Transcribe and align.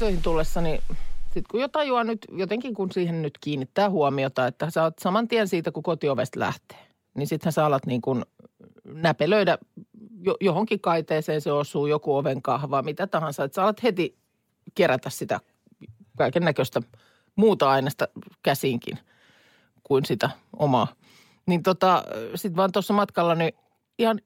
töihin 0.00 0.22
tullessani, 0.22 0.80
sit 1.34 1.48
kun 1.48 1.60
jo 1.60 1.68
tajuaa 1.68 2.04
nyt, 2.04 2.26
jotenkin 2.32 2.74
kun 2.74 2.92
siihen 2.92 3.22
nyt 3.22 3.38
kiinnittää 3.40 3.90
huomiota, 3.90 4.46
että 4.46 4.70
sä 4.70 4.82
oot 4.82 4.98
saman 4.98 5.28
tien 5.28 5.48
siitä, 5.48 5.70
kun 5.70 5.82
kotiovesta 5.82 6.40
lähtee, 6.40 6.78
niin 7.14 7.26
sittenhän 7.26 7.52
sä 7.52 7.66
alat 7.66 7.86
niin 7.86 8.00
kuin 8.00 8.24
näpelöidä 8.84 9.58
jo, 10.20 10.36
johonkin 10.40 10.80
kaiteeseen 10.80 11.40
se 11.40 11.52
osuu, 11.52 11.86
joku 11.86 12.16
oven 12.16 12.42
kahva, 12.42 12.82
mitä 12.82 13.06
tahansa. 13.06 13.44
Että 13.44 13.54
sä 13.54 13.62
alat 13.62 13.82
heti 13.82 14.16
kerätä 14.74 15.10
sitä 15.10 15.40
kaiken 16.16 16.44
näköistä 16.44 16.82
muuta 17.36 17.70
aineesta 17.70 18.08
käsinkin 18.42 18.98
kuin 19.82 20.04
sitä 20.04 20.30
omaa. 20.56 20.88
Niin 21.46 21.62
tota, 21.62 22.04
sit 22.34 22.56
vaan 22.56 22.72
tuossa 22.72 22.94
matkalla 22.94 23.34
niin 23.34 23.52
ihan 23.98 24.20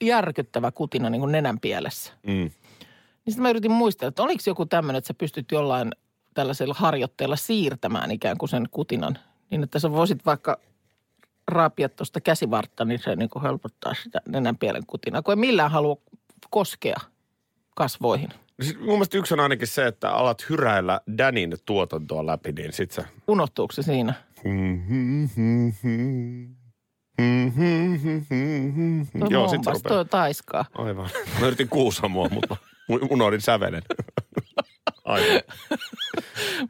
järkyttävä 0.00 0.72
kutina 0.72 1.10
niin 1.10 1.20
kuin 1.20 1.32
nenän 1.32 1.60
pielessä. 1.60 2.12
Mm. 2.26 2.50
Niin 3.28 3.32
sitten 3.32 3.42
mä 3.42 3.50
yritin 3.50 3.70
muistella, 3.70 4.08
että 4.08 4.22
oliko 4.22 4.42
joku 4.46 4.66
tämmöinen, 4.66 4.98
että 4.98 5.08
sä 5.08 5.14
pystyt 5.14 5.52
jollain 5.52 5.90
tällaisella 6.34 6.74
harjoitteella 6.78 7.36
siirtämään 7.36 8.10
ikään 8.10 8.38
kuin 8.38 8.48
sen 8.48 8.68
kutinan. 8.70 9.18
Niin, 9.50 9.62
että 9.62 9.78
sä 9.78 9.92
voisit 9.92 10.26
vaikka 10.26 10.60
raapia 11.48 11.88
tuosta 11.88 12.20
käsivartta, 12.20 12.84
niin 12.84 12.98
se 12.98 13.16
niin 13.16 13.30
kuin 13.30 13.42
helpottaa 13.42 13.94
sitä 14.02 14.20
nenänpielen 14.28 14.86
kutinaa, 14.86 15.22
kun 15.22 15.32
ei 15.32 15.36
millään 15.36 15.70
halua 15.70 15.96
koskea 16.50 16.96
kasvoihin. 17.74 18.28
Siis 18.62 18.78
mun 18.78 18.86
mielestä 18.86 19.18
yksi 19.18 19.34
on 19.34 19.40
ainakin 19.40 19.68
se, 19.68 19.86
että 19.86 20.10
alat 20.10 20.48
hyräillä 20.50 21.00
Danin 21.18 21.56
tuotantoa 21.66 22.26
läpi, 22.26 22.52
niin 22.52 22.72
sit 22.72 22.90
sä... 22.90 23.04
Unohtuuko 23.28 23.72
se 23.72 23.82
siinä? 23.82 24.14
Tuo 29.18 29.28
Joo, 29.30 29.48
sit 29.48 29.64
se 29.64 29.70
rupeaa. 29.70 29.94
tuo 29.94 30.04
taiskaa. 30.04 30.64
Aivan. 30.74 31.10
Mä 31.40 31.46
yritin 31.46 31.68
kuusamoa, 31.68 32.28
mutta 32.28 32.56
mu- 32.60 32.67
unohdin 32.88 33.40
sävelen. 33.40 33.82
Aivan. 35.04 35.42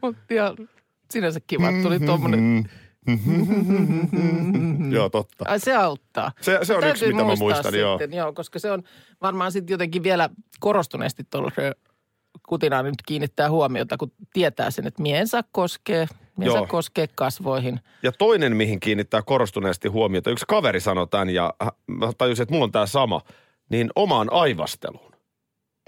Mutta 0.01 0.33
ja 0.33 0.55
sinänsä 1.11 1.39
kiva, 1.47 1.69
että 1.69 1.83
tuli 1.83 1.99
tuommoinen. 1.99 2.69
Joo, 4.91 5.09
totta. 5.09 5.45
Ai 5.47 5.59
se 5.59 5.75
auttaa. 5.75 6.31
Se, 6.41 6.59
se 6.63 6.73
on 6.73 6.81
Täytyy 6.81 7.07
yksi, 7.07 7.13
mitä 7.13 7.23
mä 7.23 7.35
muistan, 7.35 7.75
joo. 7.75 7.97
sitten, 7.99 8.17
joo. 8.17 8.33
koska 8.33 8.59
se 8.59 8.71
on 8.71 8.83
varmaan 9.21 9.51
sitten 9.51 9.73
jotenkin 9.73 10.03
vielä 10.03 10.29
korostuneesti 10.59 11.23
tuollaisen 11.29 11.73
kutinaan 12.49 12.85
nyt 12.85 13.01
kiinnittää 13.07 13.49
huomiota, 13.49 13.97
kun 13.97 14.11
tietää 14.33 14.71
sen, 14.71 14.87
että 14.87 15.01
mien 15.01 15.27
saa 15.27 15.43
koskee, 15.51 16.07
mien 16.37 16.47
Joo. 16.47 16.57
saa 16.57 16.67
koskee 16.67 17.07
kasvoihin. 17.15 17.79
Ja 18.03 18.11
toinen, 18.11 18.55
mihin 18.55 18.79
kiinnittää 18.79 19.21
korostuneesti 19.21 19.87
huomiota, 19.87 20.31
yksi 20.31 20.45
kaveri 20.47 20.79
sanoi 20.79 21.07
tämän 21.07 21.29
ja 21.29 21.53
mä 21.87 22.11
tajusin, 22.17 22.43
että 22.43 22.53
mulla 22.53 22.65
on 22.65 22.71
tämä 22.71 22.85
sama, 22.85 23.21
niin 23.69 23.89
omaan 23.95 24.33
aivasteluun. 24.33 25.08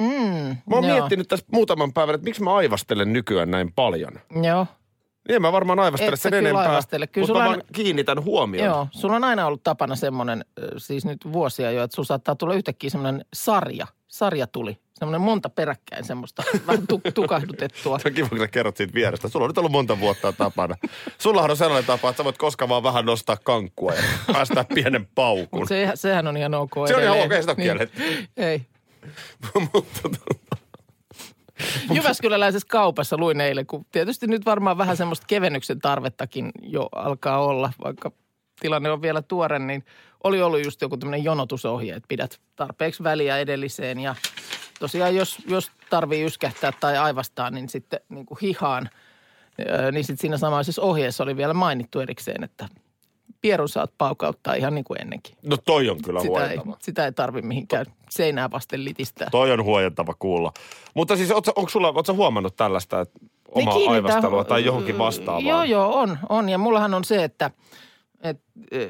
Mm, 0.01 0.07
Mä 0.07 0.75
oon 0.75 0.83
joo, 0.83 0.97
miettinyt 0.97 1.27
tässä 1.27 1.45
muutaman 1.51 1.93
päivän, 1.93 2.15
että 2.15 2.25
miksi 2.25 2.43
mä 2.43 2.55
aivastelen 2.55 3.13
nykyään 3.13 3.51
näin 3.51 3.73
paljon. 3.73 4.13
Joo, 4.43 4.67
Niin 5.27 5.35
en 5.35 5.41
mä 5.41 5.51
varmaan 5.51 5.79
aivastele 5.79 6.13
Et 6.13 6.21
sen 6.21 6.29
kyllä 6.31 6.49
enempää, 6.49 6.69
aivastele. 6.69 7.07
Kyllä 7.07 7.23
mutta 7.23 7.27
sulla 7.33 7.43
mä 7.43 7.49
on- 7.49 7.55
vaan 7.55 7.63
kiinnitän 7.73 8.23
huomioon. 8.23 8.65
joo. 8.65 8.87
Sulla 8.91 9.15
on 9.15 9.23
aina 9.23 9.45
ollut 9.47 9.63
tapana 9.63 9.95
semmoinen, 9.95 10.45
siis 10.77 11.05
nyt 11.05 11.17
vuosia 11.33 11.71
jo, 11.71 11.83
että 11.83 11.95
sulla 11.95 12.07
saattaa 12.07 12.35
tulla 12.35 12.53
yhtäkkiä 12.53 12.89
semmoinen 12.89 13.25
sarja. 13.33 13.87
Sarja 14.07 14.47
tuli. 14.47 14.77
Semmoinen 14.93 15.21
monta 15.21 15.49
peräkkäin 15.49 16.03
semmoista 16.05 16.43
vähän 16.67 16.87
tu- 16.87 17.01
tukahdutettua. 17.13 17.99
Se 17.99 18.07
on 18.07 18.13
kiva, 18.13 18.29
kun 18.29 18.37
sä 18.37 18.47
kerrot 18.47 18.77
siitä 18.77 18.93
vierestä. 18.93 19.27
Sulla 19.29 19.43
on 19.45 19.49
nyt 19.49 19.57
ollut 19.57 19.71
monta 19.71 19.99
vuotta 19.99 20.33
tapana. 20.33 20.75
Sullahan 21.17 21.51
on 21.51 21.57
sellainen 21.57 21.85
tapa, 21.87 22.09
että 22.09 22.17
sä 22.17 22.23
voit 22.23 22.37
koskaan 22.37 22.69
vaan 22.69 22.83
vähän 22.83 23.05
nostaa 23.05 23.37
kankkua 23.43 23.93
ja 23.93 24.03
päästää 24.33 24.65
pienen 24.73 25.07
paukun. 25.15 25.59
Mutta 25.59 25.69
se, 25.69 25.91
sehän 25.95 26.27
on 26.27 26.37
ihan 26.37 26.53
ok 26.53 26.73
Se 26.73 26.79
on 26.79 26.87
ihan 26.89 27.01
edelleen. 27.17 27.25
ok, 27.25 27.41
sitä 27.41 27.51
on 27.51 27.55
kielletty. 27.57 28.01
Ei. 28.37 28.61
Tota, 30.01 30.17
Jyväskyläläisessä 31.93 32.67
kaupassa 32.71 33.17
luin 33.17 33.41
eilen, 33.41 33.65
kun 33.65 33.85
tietysti 33.91 34.27
nyt 34.27 34.45
varmaan 34.45 34.77
vähän 34.77 34.97
semmoista 34.97 35.25
kevennyksen 35.27 35.79
tarvettakin 35.79 36.51
jo 36.61 36.89
alkaa 36.95 37.45
olla, 37.45 37.73
vaikka 37.83 38.11
tilanne 38.59 38.91
on 38.91 39.01
vielä 39.01 39.21
tuore, 39.21 39.59
niin 39.59 39.83
oli 40.23 40.41
ollut 40.41 40.65
just 40.65 40.81
joku 40.81 40.97
tämmöinen 40.97 41.23
jonotusohje, 41.23 41.95
että 41.95 42.07
pidät 42.07 42.39
tarpeeksi 42.55 43.03
väliä 43.03 43.37
edelliseen 43.37 43.99
ja 43.99 44.15
tosiaan 44.79 45.15
jos, 45.15 45.37
jos 45.47 45.71
tarvii 45.89 46.23
yskähtää 46.23 46.71
tai 46.79 46.97
aivastaa, 46.97 47.49
niin 47.49 47.69
sitten 47.69 47.99
niin 48.09 48.25
kuin 48.25 48.37
hihaan, 48.41 48.89
niin 49.91 50.03
sitten 50.03 50.21
siinä 50.21 50.37
samaisessa 50.37 50.81
ohjeessa 50.81 51.23
oli 51.23 51.37
vielä 51.37 51.53
mainittu 51.53 51.99
erikseen, 51.99 52.43
että 52.43 52.67
pierun 53.41 53.69
saat 53.69 53.91
paukauttaa 53.97 54.53
ihan 54.53 54.75
niin 54.75 54.83
kuin 54.83 55.01
ennenkin. 55.01 55.35
no 55.43 55.57
toi 55.57 55.89
on 55.89 56.01
kyllä 56.01 56.19
Sitä 56.21 56.33
ei, 56.33 56.39
huojentava. 56.47 56.77
sitä 56.79 57.05
ei 57.05 57.11
tarvi 57.11 57.41
mihinkään 57.41 57.85
seinää 58.09 58.51
vasten 58.51 58.85
litistää. 58.85 59.29
Toi 59.31 59.51
on 59.51 59.63
huojentava 59.63 60.13
kuulla. 60.19 60.53
Mutta 60.93 61.15
siis 61.15 61.31
ootko, 61.31 61.51
onko 61.55 61.69
sulla, 61.69 61.87
ootko 61.95 62.13
huomannut 62.13 62.55
tällaista, 62.55 63.01
että 63.01 63.19
omaa 63.51 63.75
Niin 63.75 63.91
aivastelua 63.91 64.43
tai 64.43 64.65
johonkin 64.65 64.97
vastaavaan? 64.97 65.45
Joo, 65.45 65.63
joo, 65.63 65.99
on, 65.99 66.17
on. 66.29 66.49
Ja 66.49 66.57
mullahan 66.57 66.93
on 66.93 67.03
se, 67.03 67.23
että, 67.23 67.51
että 68.23 68.43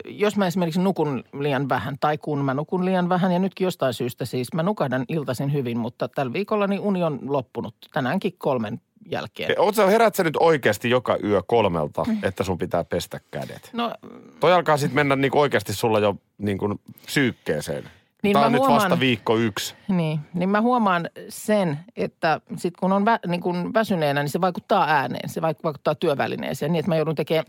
jos 0.05 0.37
mä 0.37 0.47
esimerkiksi 0.47 0.81
nukun 0.81 1.23
liian 1.39 1.69
vähän 1.69 1.97
tai 1.99 2.17
kun 2.17 2.45
mä 2.45 2.53
nukun 2.53 2.85
liian 2.85 3.09
vähän 3.09 3.31
ja 3.31 3.39
nytkin 3.39 3.65
jostain 3.65 3.93
syystä 3.93 4.25
siis 4.25 4.53
mä 4.53 4.63
nukahdan 4.63 5.05
iltaisin 5.07 5.53
hyvin, 5.53 5.77
mutta 5.77 6.07
tällä 6.07 6.33
viikolla 6.33 6.67
niin 6.67 6.81
uni 6.81 7.03
on 7.03 7.19
loppunut 7.27 7.75
tänäänkin 7.93 8.33
kolmen 8.37 8.81
jälkeen. 9.05 9.55
Sä, 9.75 9.87
herät 9.87 10.15
sä 10.15 10.23
nyt 10.23 10.37
oikeasti 10.39 10.89
joka 10.89 11.17
yö 11.23 11.41
kolmelta, 11.47 12.05
että 12.23 12.43
sun 12.43 12.57
pitää 12.57 12.83
pestä 12.83 13.19
kädet? 13.31 13.69
No 13.73 13.93
Toi 14.39 14.53
alkaa 14.53 14.77
sitten 14.77 14.95
mennä 14.95 15.15
niinku 15.15 15.39
oikeasti 15.39 15.73
sulla 15.73 15.99
jo 15.99 16.15
niinku 16.37 16.79
syykkeeseen. 17.07 17.83
Niin 18.23 18.33
Tää 18.33 18.41
mä 18.41 18.45
on 18.45 18.51
nyt 18.51 18.59
huomaan- 18.59 18.81
vasta 18.81 18.99
viikko 18.99 19.37
yksi. 19.37 19.75
Niin, 19.87 20.19
niin 20.33 20.49
mä 20.49 20.61
huomaan 20.61 21.09
sen, 21.29 21.79
että 21.95 22.41
sit 22.57 22.77
kun 22.77 22.91
on 22.91 23.05
vä, 23.05 23.19
niin 23.27 23.41
kun 23.41 23.73
väsyneenä, 23.73 24.21
niin 24.23 24.29
se 24.29 24.41
vaikuttaa 24.41 24.85
ääneen. 24.89 25.29
Se 25.29 25.41
vaik- 25.41 25.63
vaikuttaa 25.63 25.95
työvälineeseen 25.95 26.71
niin, 26.71 26.79
että 26.79 26.89
mä 26.89 26.95
joudun 26.95 27.15
tekemään 27.15 27.45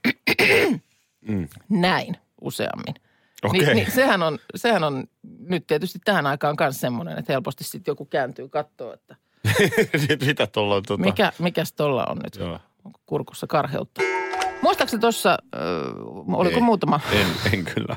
näin 1.68 2.16
useammin. 2.40 2.94
Okei. 3.44 3.60
Niin, 3.60 3.76
niin 3.76 3.90
sehän, 3.90 4.22
on, 4.22 4.38
sehän 4.54 4.84
on 4.84 5.04
nyt 5.38 5.66
tietysti 5.66 5.98
tähän 6.04 6.26
aikaan 6.26 6.56
myös 6.60 6.80
semmoinen, 6.80 7.18
että 7.18 7.32
helposti 7.32 7.64
sitten 7.64 7.92
joku 7.92 8.04
kääntyy 8.04 8.48
katsoa, 8.48 8.94
että 8.94 9.16
Sitä 10.24 10.46
tuolla 10.46 10.74
on 10.74 10.82
tota... 10.82 11.02
mikä, 11.04 11.32
mikäs 11.38 11.72
tolla 11.72 12.06
on 12.08 12.18
nyt. 12.24 12.36
Joo. 12.36 12.58
Onko 12.84 13.00
kurkussa 13.06 13.46
karheutta? 13.46 14.00
Muistaakseni 14.62 15.00
tuossa, 15.00 15.30
äh, 15.56 15.60
oliko 16.38 16.54
Ei. 16.56 16.60
muutama? 16.62 17.00
En, 17.12 17.26
en 17.52 17.64
kyllä. 17.64 17.96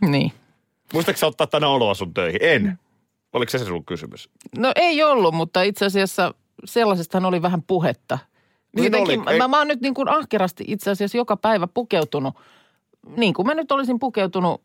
Niin. 0.00 0.32
Muistatko 0.92 1.18
sä 1.18 1.26
ottaa 1.26 1.46
tänä 1.46 1.68
oloa 1.68 1.94
sun 1.94 2.14
töihin? 2.14 2.38
En. 2.42 2.78
Oliko 3.32 3.50
se 3.50 3.58
se 3.58 3.64
sun 3.64 3.84
kysymys? 3.84 4.30
No 4.58 4.72
ei 4.76 5.02
ollut, 5.02 5.34
mutta 5.34 5.62
itse 5.62 5.84
asiassa 5.84 6.34
sellaisestahan 6.64 7.24
oli 7.26 7.42
vähän 7.42 7.62
puhetta. 7.62 8.18
Niin 8.76 8.84
Jotenkin 8.84 9.20
oli. 9.20 9.32
Ei- 9.32 9.38
Mä, 9.38 9.48
mä 9.48 9.58
oon 9.58 9.68
nyt 9.68 9.80
niin 9.80 9.94
kuin 9.94 10.08
ahkerasti 10.08 10.64
itse 10.66 10.90
asiassa 10.90 11.16
joka 11.18 11.36
päivä 11.36 11.66
pukeutunut, 11.66 12.34
niin 13.16 13.34
kuin 13.34 13.46
mä 13.46 13.54
nyt 13.54 13.72
olisin 13.72 13.98
pukeutunut 13.98 14.62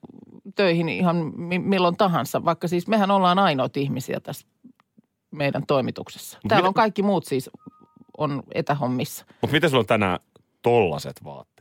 töihin 0.56 0.90
ihan 0.90 1.16
mi- 1.35 1.59
milloin 1.59 1.97
tahansa, 1.97 2.46
vaikka 2.46 2.68
siis 2.68 2.88
mehän 2.88 3.12
ollaan 3.12 3.40
ainoat 3.40 3.78
ihmisiä 3.78 4.19
tässä 4.19 4.47
meidän 5.32 5.66
toimituksessa. 5.67 6.38
Täällä 6.47 6.67
on 6.67 6.73
kaikki 6.73 7.03
muut 7.03 7.26
siis 7.26 7.49
on 8.17 8.43
etähommissa. 8.53 9.26
Mutta 9.41 9.53
miten 9.53 9.70
sulla 9.70 9.82
on 9.82 9.85
tänään 9.88 10.20
tollaset 10.61 11.23
vaatteet? 11.23 11.52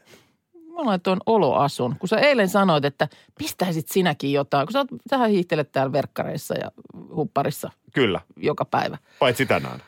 Mä 0.54 0.84
laitoin 0.84 1.20
oloasun, 1.26 1.96
kun 1.98 2.08
sä 2.08 2.16
eilen 2.18 2.48
sanoit, 2.48 2.84
että 2.84 3.08
pistäisit 3.38 3.88
sinäkin 3.88 4.32
jotain, 4.32 4.66
kun 4.66 4.72
sä 4.72 4.78
oot, 4.78 4.88
sähän 5.10 5.30
hiihtelet 5.30 5.72
täällä 5.72 5.92
verkkareissa 5.92 6.54
ja 6.54 6.70
hupparissa 7.16 7.70
Kyllä, 7.94 8.20
joka 8.36 8.64
päivä. 8.64 8.98
paitsi 9.18 9.46
tänään. 9.46 9.82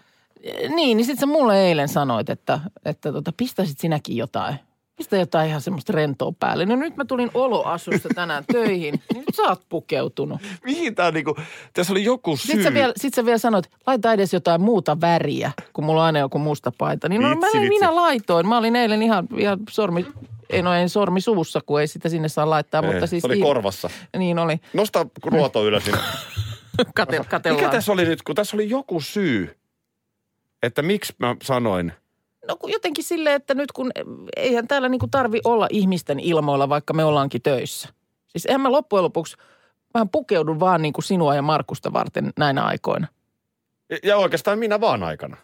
Niin, 0.68 0.96
niin 0.96 1.04
sitten 1.04 1.20
sä 1.20 1.26
mulle 1.26 1.66
eilen 1.66 1.88
sanoit, 1.88 2.30
että, 2.30 2.60
että 2.84 3.12
tota, 3.12 3.32
pistäisit 3.36 3.78
sinäkin 3.78 4.16
jotain. 4.16 4.54
Pistä 4.96 5.16
jotain 5.16 5.48
ihan 5.48 5.60
semmoista 5.60 5.92
rentoa 5.92 6.32
päälle. 6.40 6.66
No 6.66 6.76
nyt 6.76 6.96
mä 6.96 7.04
tulin 7.04 7.30
oloasusta 7.34 8.08
tänään 8.14 8.44
töihin, 8.52 9.02
niin 9.12 9.24
nyt 9.26 9.34
sä 9.36 9.42
oot 9.42 9.62
pukeutunut. 9.68 10.40
Mihin 10.64 10.94
tää 10.94 11.10
niinku, 11.10 11.36
tässä 11.72 11.92
oli 11.92 12.04
joku 12.04 12.36
syy. 12.36 12.46
Sitten 12.46 12.62
sä, 12.64 12.74
vielä, 12.74 12.92
sit 12.96 13.14
sä 13.14 13.24
vielä 13.24 13.38
sanoit, 13.38 13.70
laita 13.86 14.12
edes 14.12 14.32
jotain 14.32 14.60
muuta 14.60 15.00
väriä, 15.00 15.52
kun 15.72 15.84
mulla 15.84 16.00
on 16.00 16.06
aina 16.06 16.18
joku 16.18 16.38
musta 16.38 16.72
paita. 16.78 17.08
Niin 17.08 17.22
no 17.22 17.28
Vitsi, 17.30 17.40
mä, 17.40 17.60
vitsi. 17.62 17.68
minä 17.68 17.94
laitoin. 17.94 18.48
Mä 18.48 18.58
olin 18.58 18.76
eilen 18.76 19.02
ihan, 19.02 19.28
ihan 19.36 19.58
sormi, 19.70 20.06
ei 20.50 20.62
no 20.62 20.74
en 20.74 20.88
sormi 20.88 21.20
suussa, 21.20 21.60
kun 21.66 21.80
ei 21.80 21.86
sitä 21.86 22.08
sinne 22.08 22.28
saa 22.28 22.50
laittaa. 22.50 22.82
Ei, 22.82 22.90
mutta 22.92 23.06
siis 23.06 23.20
se 23.20 23.26
oli 23.26 23.36
ihan- 23.38 23.48
korvassa. 23.48 23.90
Niin 24.18 24.38
oli. 24.38 24.60
Nosta 24.72 25.06
ruoto 25.24 25.66
ylös. 25.66 25.86
Niin 25.86 25.96
Kate, 26.94 27.50
Mikä 27.52 27.68
tässä 27.68 27.92
oli 27.92 28.04
nyt, 28.04 28.22
kun 28.22 28.34
tässä 28.34 28.56
oli 28.56 28.70
joku 28.70 29.00
syy, 29.00 29.56
että 30.62 30.82
miksi 30.82 31.14
mä 31.18 31.36
sanoin, 31.42 31.92
No 32.48 32.56
kun 32.56 32.70
jotenkin 32.72 33.04
silleen, 33.04 33.36
että 33.36 33.54
nyt 33.54 33.72
kun 33.72 33.90
eihän 34.36 34.68
täällä 34.68 34.88
niinku 34.88 35.08
tarvi 35.10 35.40
olla 35.44 35.66
ihmisten 35.70 36.20
ilmoilla, 36.20 36.68
vaikka 36.68 36.94
me 36.94 37.04
ollaankin 37.04 37.42
töissä. 37.42 37.88
Siis 38.28 38.46
eihän 38.46 38.60
mä 38.60 38.72
loppujen 38.72 39.04
lopuksi 39.04 39.36
vähän 39.94 40.08
pukeudun 40.08 40.60
vaan 40.60 40.82
niin 40.82 40.92
kuin 40.92 41.04
sinua 41.04 41.34
ja 41.34 41.42
Markusta 41.42 41.92
varten 41.92 42.32
näinä 42.38 42.62
aikoina. 42.64 43.06
ja- 43.90 43.98
ja 44.02 44.16
oikeastaan 44.16 44.58
minä 44.58 44.80
vaan 44.80 45.02
aikana. 45.02 45.36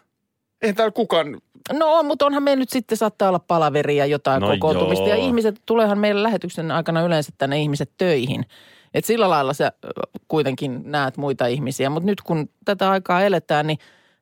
Eihän 0.61 0.75
täällä 0.75 0.91
kukaan, 0.91 1.41
No 1.73 1.93
on, 1.93 2.05
mutta 2.05 2.25
onhan 2.25 2.43
meillä 2.43 2.59
nyt 2.59 2.69
sitten 2.69 2.97
saattaa 2.97 3.29
olla 3.29 3.39
palaveria 3.39 4.05
jotain 4.05 4.41
No 4.41 4.47
kokoontumista. 4.47 5.07
joo. 5.07 5.17
Ja 5.17 5.23
ihmiset, 5.25 5.61
tuleehan 5.65 5.97
meillä 5.99 6.23
lähetyksen 6.23 6.71
aikana 6.71 7.01
yleensä 7.01 7.31
tänne 7.37 7.59
ihmiset 7.61 7.91
töihin. 7.97 8.45
Et 8.93 9.05
sillä 9.05 9.29
lailla 9.29 9.53
sä 9.53 9.71
kuitenkin 10.27 10.81
näet 10.85 11.17
muita 11.17 11.47
ihmisiä. 11.47 11.89
Mutta 11.89 12.05
nyt 12.07 12.21
kun 12.21 12.49
tätä 12.65 12.89
aikaa 12.91 13.21
eletään, 13.21 13.67
niin 13.67 13.77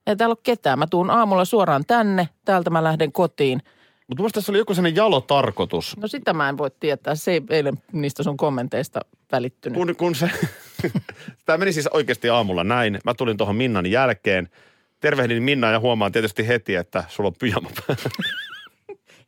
ei 0.07 0.15
täällä 0.15 0.33
ole 0.33 0.39
ketään. 0.43 0.79
Mä 0.79 0.87
tuun 0.87 1.09
aamulla 1.09 1.45
suoraan 1.45 1.83
tänne, 1.87 2.29
täältä 2.45 2.69
mä 2.69 2.83
lähden 2.83 3.11
kotiin. 3.11 3.61
mutta 4.07 4.23
mun 4.23 4.31
tässä 4.31 4.51
oli 4.51 4.57
joku 4.57 4.73
sellainen 4.73 4.95
jalo 4.95 5.21
tarkoitus. 5.21 5.97
No 5.97 6.07
sitä 6.07 6.33
mä 6.33 6.49
en 6.49 6.57
voi 6.57 6.71
tietää. 6.79 7.15
Se 7.15 7.31
ei 7.31 7.41
eilen 7.49 7.77
niistä 7.91 8.23
sun 8.23 8.37
kommenteista 8.37 8.99
välittynyt. 9.31 9.77
Kun, 9.77 9.95
kun 9.95 10.15
se, 10.15 10.29
tämä 11.45 11.57
meni 11.57 11.73
siis 11.73 11.87
oikeasti 11.87 12.29
aamulla 12.29 12.63
näin. 12.63 12.99
Mä 13.05 13.13
tulin 13.13 13.37
tuohon 13.37 13.55
Minnan 13.55 13.85
jälkeen. 13.85 14.49
Tervehdin 14.99 15.43
Minnaa 15.43 15.71
ja 15.71 15.79
huomaan 15.79 16.11
tietysti 16.11 16.47
heti, 16.47 16.75
että 16.75 17.03
sulla 17.07 17.27
on 17.27 17.33
pyjama 17.39 17.69
päällä. 17.87 18.09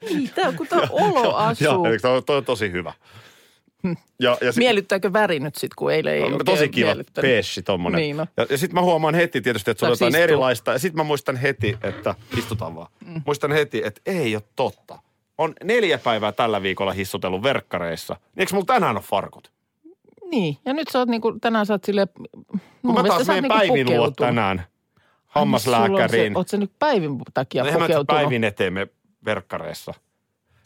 Ei, 0.02 0.32
tää 0.36 0.48
on 0.48 0.56
kun 0.56 0.68
tää 0.68 0.80
olo 0.92 1.36
asuu. 1.36 1.66
Joo, 1.66 2.00
toi, 2.02 2.22
toi 2.22 2.38
on 2.38 2.46
tosi 2.46 2.72
hyvä. 2.72 2.94
Ja, 4.20 4.38
ja 4.42 4.52
sit- 4.52 4.58
Miellyttääkö 4.58 5.14
väri 5.14 5.40
nyt 5.40 5.56
sitten, 5.56 5.76
kun 5.78 5.92
eilen 5.92 6.14
ei 6.14 6.22
oikein 6.22 6.46
tosi 6.46 6.70
kiva 6.70 6.96
peessi 7.22 7.62
tommonen. 7.62 8.00
Niin 8.02 8.18
no. 8.18 8.28
Ja, 8.38 8.46
ja 8.50 8.58
sitten 8.58 8.76
mä 8.76 8.82
huomaan 8.82 9.16
heti 9.16 9.42
tietysti, 9.42 9.72
että 9.72 9.80
sulla 9.80 9.92
on 9.92 9.94
jotain 9.94 10.10
istua? 10.10 10.24
erilaista. 10.24 10.72
Ja 10.72 10.80
sitten 10.80 10.98
mä 10.98 11.04
muistan 11.04 11.36
heti, 11.36 11.78
että 11.84 12.16
istutaan 12.38 12.76
vaan. 12.76 12.88
Mm. 13.06 13.22
Muistan 13.26 13.52
heti, 13.52 13.82
että 13.86 14.02
ei 14.06 14.36
ole 14.36 14.44
totta. 14.56 15.00
On 15.38 15.54
neljä 15.64 15.98
päivää 15.98 16.32
tällä 16.32 16.62
viikolla 16.62 16.92
hissutellut 16.92 17.44
verkkareissa. 17.44 18.14
Niin 18.14 18.40
eikö 18.40 18.54
mulla 18.54 18.66
tänään 18.66 18.96
ole 18.98 19.06
farkut? 19.06 19.52
Niin, 20.32 20.58
ja 20.66 20.74
nyt 20.74 20.88
sä 20.88 21.00
oot 21.00 21.10
niinku, 21.10 21.40
tänään 21.42 21.66
sä 21.66 21.74
oot 21.74 21.84
silleen, 21.84 22.08
Kun 22.82 22.94
mä 22.94 23.04
taas 23.04 23.28
menen 23.28 23.48
Päivin 23.48 23.90
luo 23.98 24.12
tänään 24.12 24.64
hammaslääkäriin. 25.26 26.38
Oot 26.38 26.48
sä 26.48 26.58
nyt 26.58 26.72
päivin 26.80 27.18
takia 27.34 27.64
nyt 27.64 27.74
pukeutunut? 27.74 28.08
päivin 28.08 28.44
eteemme 28.44 28.88
verkkareissa. 29.26 29.94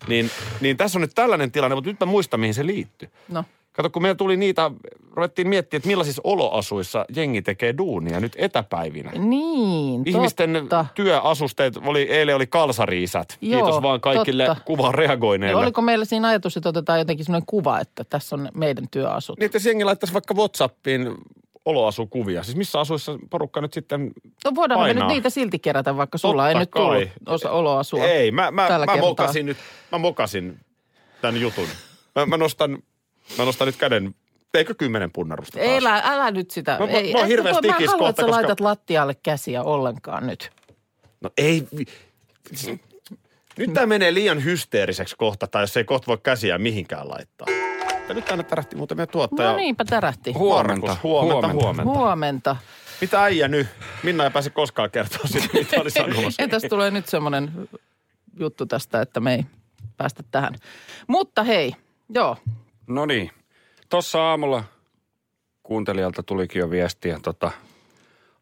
Niin, 0.08 0.30
niin 0.62 0.78
tässä 0.78 0.98
on 0.98 1.02
nyt 1.02 1.12
tällainen 1.16 1.52
tilanne, 1.52 1.76
mutta 1.76 1.90
nyt 1.90 2.00
mä 2.00 2.06
muistan, 2.06 2.40
mihin 2.40 2.54
se 2.54 2.66
liittyy. 2.66 3.10
No, 3.30 3.44
Kato, 3.74 3.90
kun 3.90 4.02
meillä 4.02 4.16
tuli 4.16 4.38
niitä, 4.38 4.72
ruvettiin 5.12 5.48
miettiä, 5.48 5.78
että 5.78 5.88
millaisissa 5.88 6.22
oloasuissa 6.26 7.06
jengi 7.16 7.42
tekee 7.42 7.78
duunia 7.78 8.20
nyt 8.20 8.34
etäpäivinä. 8.38 9.12
niin, 9.12 10.04
Ihmisten 10.06 10.54
totta. 10.54 10.86
työasusteet, 10.96 11.78
oli, 11.86 12.02
eilen 12.02 12.36
oli 12.36 12.48
kalsariisät. 12.48 13.38
Joo, 13.42 13.62
Kiitos 13.66 13.82
vaan 13.82 14.02
kaikille 14.02 14.46
totta. 14.46 14.64
kuvaan 14.64 14.94
Ja 14.94 14.98
reagoineille. 14.98 15.62
oliko 15.62 15.82
meillä 15.82 16.06
siinä 16.06 16.28
ajatus, 16.28 16.58
että 16.58 16.70
otetaan 16.70 17.00
jotenkin 17.00 17.26
sellainen 17.26 17.46
kuva, 17.46 17.80
että 17.80 18.04
tässä 18.04 18.36
on 18.36 18.50
meidän 18.54 18.86
työasut? 18.92 19.40
Niin, 19.40 19.46
että 19.46 19.56
jos 19.56 19.66
jengi 19.66 19.84
laittaisi 19.84 20.14
vaikka 20.14 20.34
Whatsappiin 20.34 21.16
oloasukuvia. 21.66 22.44
Siis 22.44 22.58
missä 22.58 22.80
asuissa 22.80 23.20
porukka 23.30 23.62
nyt 23.62 23.74
sitten... 23.74 24.12
No 24.46 24.52
voidaan 24.56 24.82
me 24.82 24.94
nyt 24.94 25.08
niitä 25.08 25.30
silti 25.30 25.60
kerätä, 25.60 25.98
vaikka 25.98 26.18
sulla 26.18 26.50
ei 26.50 26.54
Totta 26.56 26.60
nyt 26.60 26.70
kai. 26.90 27.06
tullut 27.06 27.10
osa 27.28 27.52
oloasua. 27.52 28.04
Ei, 28.06 28.32
mä, 28.32 28.52
mä, 28.52 28.68
tällä 28.68 28.86
mä 28.86 28.94
kertaa. 28.94 29.10
mokasin 29.10 29.46
nyt, 29.46 29.58
mä 29.92 29.98
mokasin 29.98 30.60
tämän 31.22 31.42
jutun. 31.42 31.68
Mä, 32.16 32.26
mä, 32.26 32.38
nostan, 32.38 32.84
mä 33.38 33.46
nostan 33.46 33.66
nyt 33.66 33.76
käden, 33.76 34.16
eikö 34.54 34.76
kymmenen 34.76 35.12
punnarusta 35.12 35.58
taas? 35.58 35.68
Ei, 35.70 35.78
älä, 35.78 36.02
älä 36.06 36.32
nyt 36.32 36.52
sitä. 36.52 36.78
Mä- 36.80 36.86
mä- 36.86 36.92
ei, 36.92 37.14
mä 37.14 37.20
oon 37.20 37.28
hirveästi 37.28 37.68
Mä 37.68 37.74
en 37.74 37.78
tikis 37.78 37.92
halua, 37.92 38.00
kohta, 38.00 38.10
että 38.10 38.22
sä 38.22 38.26
koska- 38.26 38.42
laitat 38.42 38.60
lattialle 38.60 39.16
käsiä 39.24 39.64
ollenkaan 39.64 40.28
nyt. 40.28 40.52
No 41.22 41.30
ei. 41.38 41.68
Nyt 43.58 43.74
tämä 43.74 43.86
menee 43.86 44.14
liian 44.14 44.44
hysteeriseksi 44.44 45.16
kohta, 45.18 45.48
tai 45.48 45.64
jos 45.64 45.78
ei 45.78 45.84
kohta 45.84 46.08
voi 46.08 46.18
käsiä 46.24 46.58
mihinkään 46.58 47.10
laittaa. 47.10 47.48
Ja 48.08 48.14
nyt 48.14 48.26
tänne 48.26 48.44
tärähti 48.44 48.76
muuten 48.76 48.98
meidän 48.98 49.12
tuottaja. 49.12 49.52
No 49.52 49.58
niinpä 49.58 49.86
tärähti. 49.86 50.32
Huomenta. 50.32 50.88
Markus, 50.88 51.04
huomenta, 51.04 51.48
huomenta. 51.48 51.54
huomenta. 51.54 51.84
Huomenta. 52.00 52.56
Mitä 53.02 53.24
äijä 53.24 53.48
nyt? 53.48 53.68
Minna 54.04 54.24
ei 54.24 54.30
pääse 54.30 54.50
koskaan 54.50 54.92
kertoa 54.92 55.26
sitä, 55.26 55.48
mitä 55.54 55.82
oli 55.82 55.92
sanomassa. 55.92 56.44
Entäs 56.44 56.64
tulee 56.70 56.92
nyt 56.92 57.08
semmoinen 57.08 57.70
juttu 58.40 58.66
tästä, 58.66 59.02
että 59.02 59.20
me 59.20 59.34
ei 59.34 59.46
päästä 59.98 60.24
tähän. 60.32 60.56
Mutta 61.08 61.44
hei, 61.44 61.76
joo. 62.10 62.38
No 62.88 63.06
niin. 63.06 63.32
Tuossa 63.90 64.24
aamulla 64.24 64.64
kuuntelijalta 65.64 66.24
tulikin 66.24 66.60
jo 66.60 66.70
viestiä 66.70 67.20
tota 67.24 67.52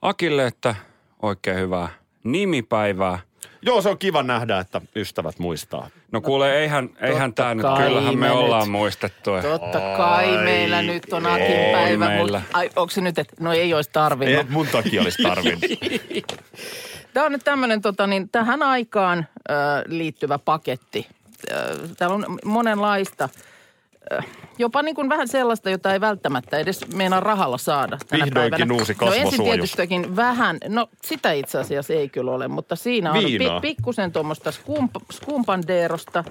Akille, 0.01 0.47
että 0.47 0.75
oikein 1.21 1.57
hyvää 1.57 1.89
nimipäivää. 2.23 3.19
Joo, 3.61 3.81
se 3.81 3.89
on 3.89 3.97
kiva 3.97 4.23
nähdä, 4.23 4.59
että 4.59 4.81
ystävät 4.95 5.39
muistaa. 5.39 5.89
No 6.11 6.21
kuule, 6.21 6.59
eihän, 6.59 6.89
eihän 7.01 7.33
tämä 7.33 7.55
nyt, 7.55 7.65
kyllähän 7.77 8.17
me 8.17 8.27
me 8.27 8.31
ollaan 8.31 8.61
nyt. 8.61 8.71
muistettu. 8.71 9.31
Totta 9.41 9.79
kai 9.97 10.35
Ai, 10.37 10.43
meillä 10.43 10.81
nyt 10.81 11.13
on 11.13 11.25
Akin 11.25 11.45
ei 11.45 11.73
päivä. 11.73 12.05
meillä. 12.07 12.39
Mut, 12.39 12.47
ai, 12.53 12.69
onko 12.75 12.91
se 12.91 13.01
nyt, 13.01 13.19
että 13.19 13.35
no 13.39 13.53
ei 13.53 13.73
olisi 13.73 13.89
tarvinnut. 13.93 14.37
Ei, 14.37 14.51
mun 14.51 14.67
takia 14.67 15.01
olisi 15.01 15.23
tarvinnut. 15.23 15.63
Tämä 17.13 17.25
on 17.25 17.31
nyt 17.31 17.43
tämmöinen 17.43 17.81
tota, 17.81 18.07
niin, 18.07 18.29
tähän 18.29 18.63
aikaan 18.63 19.27
ö, 19.49 19.53
liittyvä 19.87 20.39
paketti. 20.39 21.07
Ö, 21.51 21.55
täällä 21.97 22.15
on 22.15 22.25
monenlaista. 22.45 23.29
Jopa 24.57 24.81
niin 24.81 24.95
kuin 24.95 25.09
vähän 25.09 25.27
sellaista, 25.27 25.69
jota 25.69 25.93
ei 25.93 26.01
välttämättä 26.01 26.57
edes 26.57 26.87
meinaa 26.93 27.19
rahalla 27.19 27.57
saada 27.57 27.97
tänä 28.07 28.25
Vihdoinkin 28.25 28.51
päivänä. 28.59 28.73
uusi 28.73 28.95
No 29.01 29.07
ensin 29.07 29.23
kasvosuojus. 29.23 29.43
tietystikin 29.53 30.15
vähän, 30.15 30.57
no 30.67 30.87
sitä 31.05 31.31
itse 31.31 31.57
asiassa 31.59 31.93
ei 31.93 32.09
kyllä 32.09 32.31
ole, 32.31 32.47
mutta 32.47 32.75
siinä 32.75 33.11
on 33.11 33.23
Viinaa. 33.23 33.59
pikkusen 33.59 34.11
tuommoista 34.11 34.51
skump, 34.51 34.91
skumpandeerosta. 35.11 36.23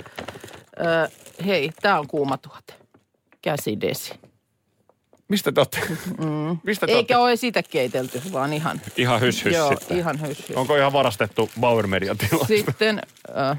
Ö, 0.81 1.09
hei, 1.47 1.71
tämä 1.83 1.99
on 1.99 2.07
kuuma 2.07 2.37
tuote. 2.39 2.75
Käsidesi. 3.43 4.15
Mistä 5.29 5.53
te 5.53 5.61
olette? 5.61 5.79
Mm. 6.19 6.59
Mistä 6.63 6.87
te 6.87 6.93
Eikä 6.93 7.19
olette? 7.19 7.31
ole 7.33 7.37
sitä 7.37 7.63
keitelty, 7.63 8.23
vaan 8.33 8.53
ihan, 8.53 8.81
Ihan 8.97 9.21
hys, 9.21 9.45
hys 9.45 9.55
joo, 9.55 9.71
sitten. 9.79 9.97
ihan 9.99 10.21
hys, 10.21 10.49
hys. 10.49 10.57
Onko 10.57 10.77
ihan 10.77 10.93
varastettu 10.93 11.51
Bauer 11.61 11.87
Median 11.87 12.19
tilasta? 12.19 12.47
Sitten 12.47 13.01
ö, 13.29 13.57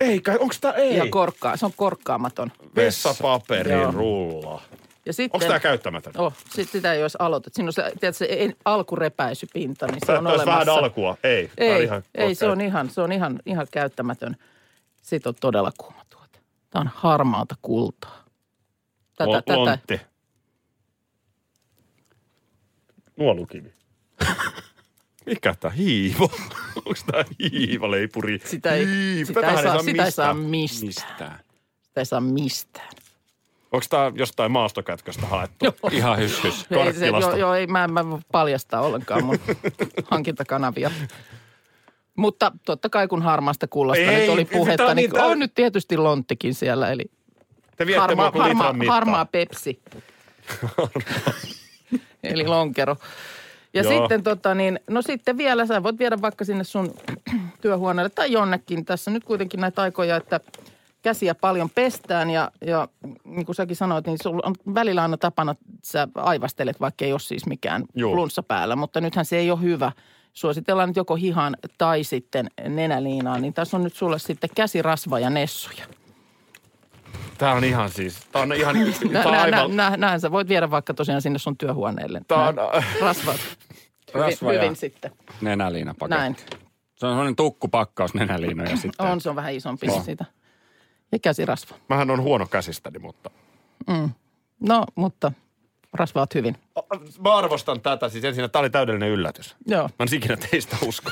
Ei 0.00 0.20
kai, 0.20 0.36
onks 0.40 0.60
tää 0.60 0.72
ei? 0.72 0.94
ihan 0.94 1.10
korkkaa, 1.10 1.56
se 1.56 1.66
on 1.66 1.72
korkkaamaton. 1.76 2.52
Vessapaperi 2.76 3.72
Joo. 3.72 3.90
rulla. 3.92 4.62
Ja 5.06 5.12
sitten, 5.12 5.36
Onks 5.36 5.46
tää 5.46 5.60
käyttämätön? 5.60 6.12
Oh, 6.18 6.32
sit 6.50 6.68
sitä 6.68 6.92
ei 6.92 7.02
olisi 7.02 7.18
aloitettu. 7.20 7.56
Siinä 7.56 7.68
on 7.68 7.72
se, 7.72 7.82
tiedätkö, 7.82 8.12
se 8.12 8.26
en- 8.30 8.56
alkurepäisypinta, 8.64 9.86
niin 9.86 9.98
se 10.06 10.12
on 10.12 10.26
olemassa. 10.26 10.46
vähän 10.46 10.68
alkua. 10.68 11.16
Ei. 11.24 11.50
Ei, 11.58 11.82
ihan 11.82 12.02
ei 12.14 12.34
se 12.34 12.46
on 12.46 12.60
ihan, 12.60 12.90
se 12.90 13.00
on 13.00 13.12
ihan, 13.12 13.40
ihan 13.46 13.66
käyttämätön. 13.72 14.36
Sitten 15.02 15.30
on 15.30 15.34
todella 15.40 15.72
kuuma 15.78 16.02
tuote. 16.10 16.38
Tämä 16.70 16.80
on 16.80 16.90
harmaata 16.94 17.54
kultaa. 17.62 18.24
Tätä, 19.16 19.30
Lo- 19.30 19.42
tätä, 19.42 19.58
Lontti. 19.58 20.00
Nuolukivi. 23.16 23.72
Mikä 25.28 25.54
tää 25.60 25.70
hiivo? 25.70 26.30
Onks 26.86 27.04
tää 27.04 27.24
hiivaleipuri? 27.52 28.40
sitä 28.44 28.70
ei, 28.74 28.86
sitä 29.24 29.40
ei, 29.40 29.46
Tätähän 29.46 29.62
saa, 29.62 29.82
sitä 29.82 30.04
ei 30.04 30.10
saa 30.10 30.34
mistään. 30.34 30.86
mistään. 30.86 31.40
Sitä 31.82 32.00
ei 32.00 32.04
saa 32.06 32.20
mistään. 32.20 32.88
Onks 33.72 33.88
tää 33.88 34.12
jostain 34.14 34.52
maastokätköstä 34.52 35.26
haettu? 35.26 35.66
Ihan 35.90 36.18
hys, 36.18 36.44
hys. 36.44 36.66
Ei, 36.70 36.92
se, 36.92 37.06
joo, 37.06 37.36
joo, 37.36 37.54
ei, 37.54 37.66
mä 37.66 37.84
en 37.84 37.92
mä 37.92 38.10
voi 38.10 38.18
paljastaa 38.32 38.80
ollenkaan 38.80 39.24
mun 39.24 39.38
hankintakanavia. 40.10 40.90
Mutta 42.16 42.52
totta 42.64 42.88
kai 42.88 43.08
kun 43.08 43.22
harmaasta 43.22 43.66
kullasta 43.68 44.04
Ei, 44.04 44.20
nyt 44.20 44.28
oli 44.28 44.44
tää 44.44 44.58
on 44.58 44.64
puhetta, 44.64 44.86
niin, 44.86 44.96
niin, 44.96 45.10
tää- 45.12 45.26
on 45.26 45.38
nyt 45.38 45.54
tietysti 45.54 45.96
lonttikin 45.96 46.54
siellä. 46.54 46.90
Eli 46.90 47.04
Te 47.76 47.86
viette 47.86 48.00
harmaa, 48.00 48.32
harmaa 48.88 49.24
Pepsi. 49.24 49.82
Eli 52.22 52.46
lonkero. 52.46 52.96
Ja 53.74 53.82
Joo. 53.82 53.92
sitten 53.92 54.22
tota 54.22 54.54
niin, 54.54 54.80
no 54.90 55.02
sitten 55.02 55.36
vielä 55.36 55.66
sä 55.66 55.82
voit 55.82 55.98
viedä 55.98 56.20
vaikka 56.22 56.44
sinne 56.44 56.64
sun 56.64 56.94
työhuoneelle 57.62 58.10
tai 58.10 58.32
jonnekin. 58.32 58.84
Tässä 58.84 59.10
nyt 59.10 59.24
kuitenkin 59.24 59.60
näitä 59.60 59.82
aikoja, 59.82 60.16
että 60.16 60.40
käsiä 61.02 61.34
paljon 61.34 61.70
pestään 61.70 62.30
ja, 62.30 62.50
ja 62.66 62.88
niin 63.24 63.46
kuin 63.46 63.56
säkin 63.56 63.76
sanoit, 63.76 64.06
niin 64.06 64.18
sulla 64.22 64.42
on 64.44 64.74
välillä 64.74 65.02
aina 65.02 65.16
tapana, 65.16 65.52
että 65.52 65.64
sä 65.84 66.08
aivastelet, 66.14 66.80
vaikka 66.80 67.04
ei 67.04 67.12
ole 67.12 67.20
siis 67.20 67.46
mikään 67.46 67.84
Joo. 67.94 68.12
flunssa 68.12 68.42
päällä, 68.42 68.76
mutta 68.76 69.00
nythän 69.00 69.24
se 69.24 69.36
ei 69.36 69.50
ole 69.50 69.60
hyvä. 69.60 69.92
Suositellaan 70.32 70.88
nyt 70.88 70.96
joko 70.96 71.16
hihan 71.16 71.56
tai 71.78 72.04
sitten 72.04 72.46
nenäliinaa, 72.68 73.38
niin 73.38 73.54
tässä 73.54 73.76
on 73.76 73.84
nyt 73.84 73.94
sulle 73.94 74.18
sitten 74.18 74.50
käsirasva 74.54 75.18
ja 75.18 75.30
nessuja. 75.30 75.84
Tää 77.38 77.52
on 77.52 77.64
ihan 77.64 77.90
siis, 77.90 78.20
tää 78.32 78.42
on 78.42 78.52
ihan, 78.52 78.76
Nä, 79.10 79.24
on 79.24 79.32
nä, 79.32 79.42
aivan, 79.42 79.76
nä, 79.76 79.90
nä, 79.90 79.96
näin 79.96 80.20
sä 80.20 80.30
voit 80.32 80.48
viedä 80.48 80.70
vaikka 80.70 80.94
tosiaan 80.94 81.22
sinne 81.22 81.38
sun 81.38 81.56
työhuoneelle. 81.56 82.20
tää 82.28 82.38
on. 82.48 82.54
Rasvat. 83.00 83.40
Rasva 84.14 84.48
hyvin, 84.48 84.56
ja 84.56 84.62
hyvin 84.62 84.76
sitten. 84.76 85.10
nenäliinapaketti. 85.40 86.18
Näin. 86.20 86.36
Se 86.96 87.06
on 87.06 87.12
sellainen 87.12 87.36
tukkupakkaus 87.36 88.14
nenäliinoja 88.14 88.76
sitten. 88.82 89.06
On, 89.06 89.20
se 89.20 89.30
on 89.30 89.36
vähän 89.36 89.54
isompi 89.54 89.86
siitä. 90.04 90.24
Ja 91.12 91.18
käsirasva. 91.18 91.76
mähän 91.88 92.10
on 92.10 92.22
huono 92.22 92.46
käsistäni, 92.46 92.98
mutta 92.98 93.30
No, 94.60 94.84
mutta 94.94 95.32
rasvaat 95.92 96.34
hyvin. 96.34 96.56
Mä 97.24 97.36
arvostan 97.36 97.80
tätä. 97.80 98.08
Siis 98.08 98.24
ensin, 98.24 98.50
tämä 98.50 98.60
oli 98.60 98.70
täydellinen 98.70 99.08
yllätys. 99.08 99.56
Joo. 99.66 99.82
Mä 99.82 100.04
en 100.10 100.14
ikinä 100.14 100.36
teistä 100.36 100.76
usko. 100.86 101.10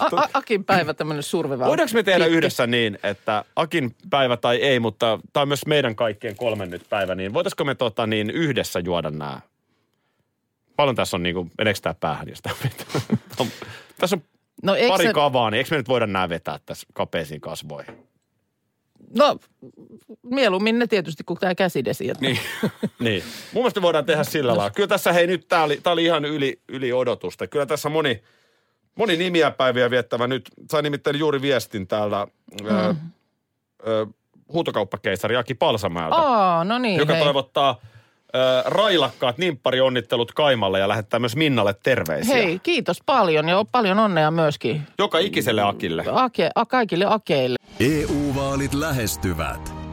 A- 0.00 0.28
Akin 0.34 0.64
päivä 0.64 0.94
tämmöinen 0.94 1.22
surviva. 1.22 1.66
Voidaanko 1.66 1.94
me 1.94 2.02
tehdä 2.02 2.26
yhdessä 2.26 2.66
niin, 2.66 2.98
että 3.02 3.44
Akin 3.56 3.96
päivä 4.10 4.36
tai 4.36 4.56
ei, 4.56 4.80
mutta 4.80 5.20
tämä 5.32 5.42
on 5.42 5.48
myös 5.48 5.66
meidän 5.66 5.96
kaikkien 5.96 6.36
kolmen 6.36 6.70
nyt 6.70 6.82
päivä, 6.90 7.14
niin 7.14 7.34
voitaisiko 7.34 7.64
me 7.64 7.74
tota, 7.74 8.06
niin 8.06 8.30
yhdessä 8.30 8.80
juoda 8.80 9.10
nämä? 9.10 9.40
Paljon 10.76 10.96
tässä 10.96 11.16
on 11.16 11.22
niinku, 11.22 11.50
meneekö 11.58 11.80
tämä 11.82 11.94
päähän 11.94 12.28
josta 12.28 12.50
Tässä 13.98 14.16
on 14.16 14.22
No, 14.62 14.72
pari 14.88 15.06
se, 15.06 15.12
kavaa, 15.12 15.50
niin 15.50 15.58
eikö 15.58 15.70
me 15.70 15.76
nyt 15.76 15.88
voida 15.88 16.06
nämä 16.06 16.28
vetää 16.28 16.58
tässä 16.66 16.86
kapeisiin 16.92 17.40
kasvoihin? 17.40 18.08
no 19.18 19.38
mieluummin 20.22 20.78
ne 20.78 20.86
tietysti 20.86 21.24
kuin 21.24 21.38
tämä 21.38 21.54
käsidesi. 21.54 22.12
Niin. 22.20 22.38
niin. 23.00 23.22
Mun 23.52 23.62
mielestä 23.62 23.82
voidaan 23.82 24.04
tehdä 24.04 24.24
sillä 24.24 24.56
lailla. 24.56 24.70
Kyllä 24.70 24.88
tässä, 24.88 25.12
hei 25.12 25.26
nyt 25.26 25.48
tää 25.48 25.62
oli, 25.62 25.80
tää 25.82 25.92
oli 25.92 26.04
ihan 26.04 26.24
yli, 26.24 26.60
yli 26.68 26.92
odotusta. 26.92 27.46
Kyllä 27.46 27.66
tässä 27.66 27.88
moni, 27.88 28.22
moni 28.98 29.16
nimiä 29.16 29.50
päiviä 29.50 29.90
viettävä 29.90 30.26
nyt. 30.26 30.50
Sain 30.70 30.82
nimittäin 30.82 31.18
juuri 31.18 31.42
viestin 31.42 31.86
täällä 31.86 32.26
mm. 32.62 32.66
ö, 32.66 32.94
ö, 33.86 34.06
huutokauppakeisari 34.52 35.36
Aki 35.36 35.54
Palsamäeltä, 35.54 36.16
Aa, 36.16 36.64
no 36.64 36.78
niin, 36.78 36.98
joka 36.98 37.14
hei. 37.14 37.24
toivottaa 37.24 37.80
ö, 37.82 38.38
railakkaat 38.64 39.38
nimpparionnittelut 39.38 40.32
Kaimalle 40.32 40.78
ja 40.78 40.88
lähettää 40.88 41.20
myös 41.20 41.36
Minnalle 41.36 41.74
terveisiä. 41.82 42.34
Hei, 42.34 42.58
kiitos 42.58 42.98
paljon 43.06 43.48
ja 43.48 43.64
paljon 43.72 43.98
onnea 43.98 44.30
myöskin 44.30 44.82
Joka 44.98 45.18
ikiselle 45.18 45.62
Akille. 45.62 46.04
Ake, 46.12 46.50
a, 46.54 46.66
kaikille 46.66 47.04
akeille. 47.08 47.56
EU-vaalit 47.80 48.74
lähestyvät. 48.74 49.77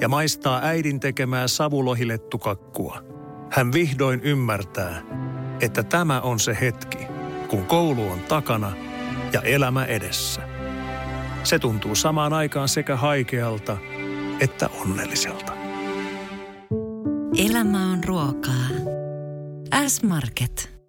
ja 0.00 0.08
maistaa 0.08 0.60
äidin 0.62 1.00
tekemää 1.00 1.48
savulohilettukakkua, 1.48 3.02
hän 3.50 3.72
vihdoin 3.72 4.20
ymmärtää, 4.20 5.02
että 5.60 5.82
tämä 5.82 6.20
on 6.20 6.40
se 6.40 6.56
hetki, 6.60 6.98
kun 7.48 7.66
koulu 7.66 8.10
on 8.10 8.20
takana 8.20 8.72
ja 9.32 9.42
elämä 9.42 9.84
edessä. 9.84 10.42
Se 11.44 11.58
tuntuu 11.58 11.94
samaan 11.94 12.32
aikaan 12.32 12.68
sekä 12.68 12.96
haikealta 12.96 13.76
että 14.40 14.68
onnelliselta. 14.80 15.52
Elämä 17.50 17.92
on 17.92 18.04
ruokaa. 18.04 18.66
S-Market. 19.86 20.80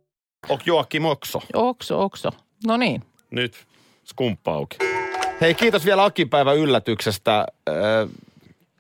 Ok 0.50 0.68
Joakki 0.68 1.00
Mokso. 1.00 1.42
Okso, 1.54 2.04
okso. 2.04 2.30
No 2.68 2.78
niin. 2.78 3.04
Nyt 3.32 3.56
skumppa 4.04 4.54
auki. 4.54 4.78
Hei, 5.42 5.54
kiitos 5.54 5.86
vielä 5.86 6.04
Akin 6.04 6.30
päivän 6.30 6.58
yllätyksestä. 6.58 7.46
Äh, 7.70 7.76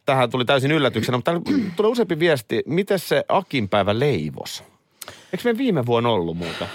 Tähän 0.07 0.29
tuli 0.29 0.45
täysin 0.45 0.71
yllätyksenä, 0.71 1.17
mutta 1.17 1.31
tulee 1.75 1.91
useampi 1.91 2.19
viesti. 2.19 2.63
Miten 2.65 2.99
se 2.99 3.25
Akin 3.29 3.69
päivä 3.69 3.99
leivos? 3.99 4.63
Eikö 5.33 5.53
me 5.53 5.57
viime 5.57 5.85
vuonna 5.85 6.09
ollut 6.09 6.37
muuta? 6.37 6.67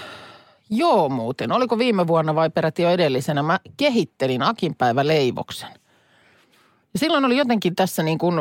Joo 0.69 1.09
muuten. 1.09 1.51
Oliko 1.51 1.77
viime 1.77 2.07
vuonna 2.07 2.35
vai 2.35 2.49
peräti 2.49 2.81
jo 2.81 2.89
edellisenä? 2.89 3.43
Mä 3.43 3.59
kehittelin 3.77 4.43
Akinpäivä 4.43 5.07
leivoksen. 5.07 5.69
Ja 6.93 6.99
silloin 6.99 7.25
oli 7.25 7.37
jotenkin 7.37 7.75
tässä 7.75 8.03
niin 8.03 8.17
kuin 8.17 8.35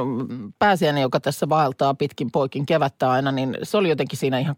pääsiäinen, 0.59 1.03
joka 1.03 1.21
tässä 1.21 1.49
vaeltaa 1.49 1.95
pitkin 1.95 2.31
poikin 2.31 2.67
kevättä 2.67 3.11
aina, 3.11 3.33
niin 3.33 3.59
se 3.63 3.77
oli 3.77 3.89
jotenkin 3.89 4.19
siinä 4.19 4.39
ihan 4.39 4.57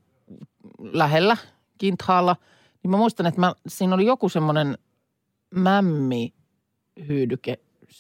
lähellä 0.79 1.37
kinthaalla. 1.79 2.37
Niin 2.83 2.91
mä 2.91 2.97
muistan, 2.97 3.27
että 3.27 3.41
mä, 3.41 3.55
siinä 3.67 3.95
oli 3.95 4.07
joku 4.07 4.29
semmoinen 4.29 4.79
mämmi 5.55 6.35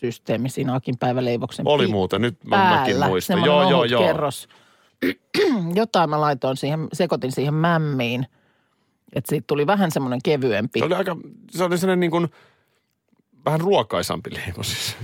hyödykesysteemi 0.02 0.48
siinä 0.48 0.74
Akinpäiväleivoksen 0.74 1.68
Oli 1.68 1.86
muuten, 1.86 2.22
nyt 2.22 2.44
mä, 2.44 2.76
mäkin 2.78 2.96
muistan. 3.06 3.44
Joo, 3.44 3.70
joo, 3.70 3.84
joo. 3.84 4.02
kerros. 4.02 4.48
Jotain 5.74 6.10
mä 6.10 6.20
laitoin 6.20 6.56
siihen, 6.56 6.88
sekoitin 6.92 7.32
siihen 7.32 7.54
mämmiin. 7.54 8.26
Että 9.12 9.28
siitä 9.28 9.44
tuli 9.46 9.66
vähän 9.66 9.90
semmoinen 9.90 10.20
kevyempi. 10.24 10.78
Se 10.78 10.84
oli 10.84 10.94
aika, 10.94 11.16
se 11.50 11.64
oli 11.64 11.78
sellainen 11.78 12.00
niin 12.00 12.10
kuin, 12.10 12.28
vähän 13.44 13.60
ruokaisampi 13.60 14.30
leivos. 14.34 14.66
siis. 14.66 14.96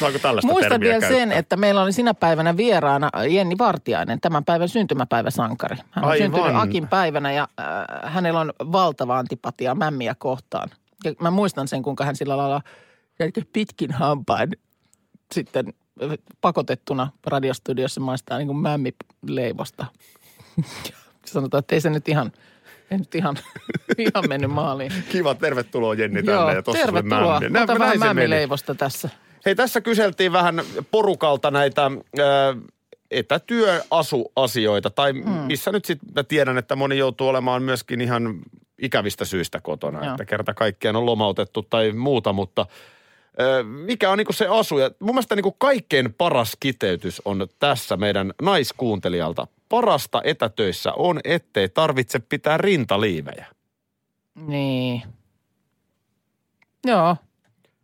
Saanko 0.00 0.18
tällaista 0.18 0.52
Muistan 0.52 0.80
vielä 0.80 1.00
käyttää? 1.00 1.18
sen, 1.18 1.32
että 1.32 1.56
meillä 1.56 1.82
oli 1.82 1.92
sinä 1.92 2.14
päivänä 2.14 2.56
vieraana 2.56 3.10
Jenni 3.28 3.58
Vartiainen, 3.58 4.20
tämän 4.20 4.44
päivän 4.44 4.68
syntymäpäiväsankari. 4.68 5.76
Hän 5.90 6.04
on 6.04 6.10
Aivan. 6.10 6.32
syntynyt 6.32 6.56
Akin 6.56 6.88
päivänä 6.88 7.32
ja 7.32 7.48
äh, 7.60 8.12
hänellä 8.12 8.40
on 8.40 8.52
valtava 8.72 9.18
antipatia 9.18 9.74
mämmiä 9.74 10.14
kohtaan. 10.18 10.70
Ja 11.04 11.12
mä 11.20 11.30
muistan 11.30 11.68
sen, 11.68 11.82
kuinka 11.82 12.04
hän 12.04 12.16
sillä 12.16 12.36
lailla 12.36 12.60
pitkin 13.52 13.92
hampain 13.92 14.50
sitten 15.34 15.74
pakotettuna 16.40 17.10
radiostudiossa 17.26 18.00
maistaa 18.00 18.38
niin 18.38 18.46
kuin 18.46 18.58
mämmileivosta. 18.58 19.86
Sanotaan, 21.26 21.58
että 21.58 21.74
ei 21.74 21.80
se 21.80 21.90
nyt 21.90 22.08
ihan, 22.08 22.32
ei 22.90 22.98
nyt 22.98 23.14
ihan, 23.14 23.36
ihan 23.98 24.28
mennyt 24.28 24.50
maaliin. 24.50 24.92
Kiva, 25.08 25.34
tervetuloa 25.34 25.94
Jenni 25.94 26.22
tänne. 26.22 26.40
Joo, 26.40 26.50
ja 26.50 26.62
tossa 26.62 26.82
tervetuloa. 26.82 27.40
mämmi. 27.40 27.50
Nä- 27.50 27.62
Ota 27.62 27.78
vähän 27.78 27.98
mämmileivosta 27.98 28.74
tässä. 28.74 29.08
Hei, 29.46 29.54
tässä 29.54 29.80
kyseltiin 29.80 30.32
vähän 30.32 30.62
porukalta 30.90 31.50
näitä 31.50 31.84
äh, 31.86 32.24
etätyöasuasioita, 33.10 34.90
tai 34.90 35.12
mm. 35.12 35.30
missä 35.30 35.72
nyt 35.72 35.84
sitten 35.84 36.08
mä 36.14 36.22
tiedän, 36.22 36.58
että 36.58 36.76
moni 36.76 36.98
joutuu 36.98 37.28
olemaan 37.28 37.62
myöskin 37.62 38.00
ihan 38.00 38.38
ikävistä 38.78 39.24
syistä 39.24 39.60
kotona, 39.60 40.04
Joo. 40.04 40.10
että 40.10 40.24
kerta 40.24 40.54
kaikkiaan 40.54 40.96
on 40.96 41.06
lomautettu 41.06 41.62
tai 41.62 41.92
muuta, 41.92 42.32
mutta 42.32 42.66
mikä 43.64 44.10
on 44.10 44.18
niinku 44.18 44.32
se 44.32 44.46
asu? 44.46 44.78
Ja 44.78 44.90
mun 45.00 45.14
mielestä 45.14 45.34
niinku 45.34 45.52
kaikkein 45.52 46.14
paras 46.14 46.56
kiteytys 46.60 47.22
on 47.24 47.48
tässä 47.58 47.96
meidän 47.96 48.32
naiskuuntelijalta. 48.42 49.46
Parasta 49.68 50.20
etätöissä 50.24 50.92
on, 50.92 51.20
ettei 51.24 51.68
tarvitse 51.68 52.18
pitää 52.18 52.58
rintaliivejä. 52.58 53.46
Niin. 54.34 55.02
Joo. 56.86 57.16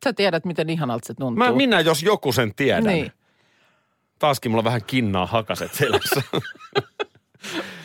Sä 0.04 0.12
tiedät, 0.12 0.44
miten 0.44 0.71
ihanalta 0.71 1.06
se 1.06 1.14
tuntuu. 1.14 1.44
Mä, 1.44 1.52
minä 1.52 1.80
jos 1.80 2.02
joku 2.02 2.32
sen 2.32 2.54
tiedän. 2.54 2.85
Niin. 2.85 3.12
Taaskin 4.18 4.50
mulla 4.50 4.64
vähän 4.64 4.85
kinnaa 4.87 5.26
hakaset 5.26 5.75
selässä. 5.75 6.23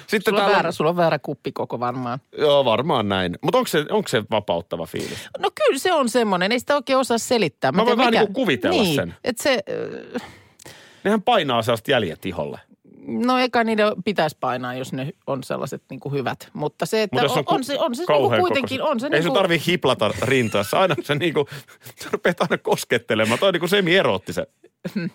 Sitten 0.08 0.32
Sulla 0.32 0.40
on, 0.40 0.46
täällä 0.46 0.56
väärä, 0.56 0.72
sulla 0.72 0.90
on 0.90 0.98
väärä 0.98 1.20
kuppikoko 1.20 1.80
varmaan. 1.80 2.20
Joo, 2.38 2.66
varmaan 2.66 3.10
näin. 3.10 3.36
Mutta 3.42 3.58
onko 3.58 3.68
se, 3.68 3.86
onko 3.90 4.08
se 4.08 4.24
vapauttava 4.32 4.86
fiilis? 4.86 5.30
No 5.40 5.50
kyllä 5.66 5.80
se 5.80 5.94
on 5.94 6.10
semmoinen, 6.10 6.52
ei 6.52 6.60
sitä 6.60 6.76
oikein 6.76 7.00
osaa 7.00 7.18
selittää. 7.18 7.72
Mä 7.72 7.78
voin 7.86 7.98
tiedän, 7.98 7.98
vähän 7.98 8.12
niinku 8.26 8.34
kuvitella 8.42 8.84
niin, 8.84 8.96
sen. 8.96 9.16
Että 9.24 9.44
se, 9.44 9.64
äh, 10.16 10.22
Nehän 11.04 11.22
painaa 11.22 11.62
sellaista 11.62 11.92
jäljet 11.92 12.26
iholle. 12.26 12.60
no 13.08 13.38
eikä 13.38 13.64
niiden 13.64 14.04
pitäisi 14.06 14.38
painaa, 14.40 14.74
jos 14.74 14.94
ne 14.94 15.14
on 15.28 15.44
sellaiset 15.44 15.84
niin 15.90 16.00
kuin 16.00 16.14
hyvät. 16.14 16.50
Mutta 16.54 16.86
se, 16.86 17.04
että 17.04 17.16
Mutta 17.16 17.34
on, 17.34 17.40
on, 17.40 17.46
ku- 17.46 17.54
on, 17.54 17.64
se, 17.64 17.80
on 17.80 17.96
se 17.96 18.04
niin 18.10 18.22
kuin 18.30 18.40
kuitenkin, 18.40 18.82
on 18.82 19.00
se 19.00 19.06
Ei 19.06 19.10
niin 19.10 19.24
sun 19.24 19.32
kuin, 19.32 19.40
tarvii 19.40 19.62
hiplata 19.68 20.12
rintaa. 20.22 20.64
Se 20.64 20.78
aina 20.78 20.96
se 21.04 21.16
niinku, 21.16 21.48
sä 22.04 22.10
rupeat 22.12 22.42
aina 22.42 22.58
koskettelemaan. 22.58 23.40
Toi 23.40 23.48
on 23.48 23.54
niinku 23.54 23.68
semi-eroottisen. 23.68 24.48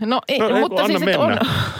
no 0.00 0.20
ei, 0.28 0.38
No 0.38 0.48
ei, 0.48 0.60
mutta 0.60 0.86
siis, 0.86 1.02
on. 1.18 1.38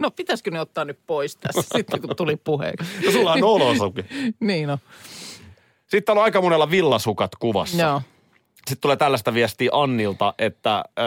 no 0.00 0.10
pitäisikö 0.10 0.50
ne 0.50 0.60
ottaa 0.60 0.84
nyt 0.84 0.98
pois 1.06 1.36
tässä 1.36 1.62
sitten, 1.76 2.00
kun 2.00 2.16
tuli 2.16 2.36
puheeksi. 2.36 3.06
No 3.06 3.12
sulla 3.12 3.32
on 3.32 3.44
olosuki. 3.44 4.04
niin 4.40 4.68
no, 4.68 4.78
Sitten 5.86 6.18
on 6.18 6.24
aika 6.24 6.40
monella 6.42 6.70
villasukat 6.70 7.30
kuvassa. 7.38 7.82
joo. 7.82 8.02
Sitten 8.56 8.80
tulee 8.80 8.96
tällaista 8.96 9.34
viestiä 9.34 9.70
Annilta, 9.72 10.34
että 10.38 10.84
ö, 10.98 11.02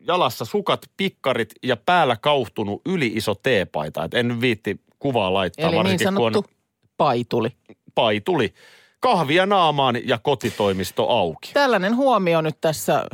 jalassa 0.00 0.44
sukat, 0.44 0.90
pikkarit 0.96 1.50
ja 1.62 1.76
päällä 1.76 2.16
kauhtunut 2.16 2.82
yli 2.86 3.06
iso 3.14 3.34
teepaita. 3.34 4.04
Et 4.04 4.14
en 4.14 4.40
viitti 4.40 4.80
kuvaa 4.98 5.34
laittaa, 5.34 5.62
Eli 5.64 5.70
niin 5.70 5.78
varsinkin 5.78 6.14
kun 6.14 6.26
on 6.26 6.32
sanottu 6.32 6.50
paituli. 6.96 7.48
Paituli. 7.94 8.54
Kahvia 9.00 9.46
naamaan 9.46 10.08
ja 10.08 10.18
kotitoimisto 10.18 11.08
auki. 11.10 11.50
Tällainen 11.52 11.96
huomio 11.96 12.40
nyt 12.40 12.56
tässä, 12.60 13.04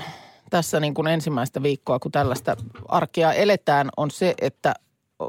tässä 0.51 0.81
niin 0.81 0.95
kuin 0.95 1.09
ensimmäistä 1.09 1.63
viikkoa, 1.63 1.99
kun 1.99 2.13
tällaista 2.13 2.57
arkea 2.89 3.33
eletään, 3.33 3.89
on 3.97 4.11
se, 4.11 4.35
että 4.41 4.75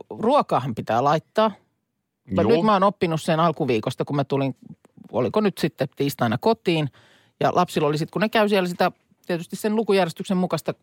ruokaahan 0.10 0.76
pitää 0.76 1.04
laittaa. 1.04 1.52
Juu. 2.42 2.50
Nyt 2.50 2.64
mä 2.64 2.74
oon 2.74 2.84
oppinut 2.84 3.22
sen 3.22 3.40
alkuviikosta, 3.40 4.06
kun 4.06 4.16
mä 4.16 4.24
tulin, 4.24 4.56
oliko 5.12 5.42
nyt 5.42 5.58
sitten 5.58 5.88
tiistaina 5.96 6.38
kotiin. 6.38 6.90
Ja 7.40 7.52
lapsilla 7.56 7.88
oli 7.88 7.98
sitten, 7.98 8.12
kun 8.12 8.22
ne 8.22 8.30
käy 8.30 8.50
siellä 8.50 8.70
sitä 8.70 8.92
tietysti 9.28 9.56
sen 9.56 9.76
lukujärjestyksen 9.76 10.38
mukaista 10.38 10.74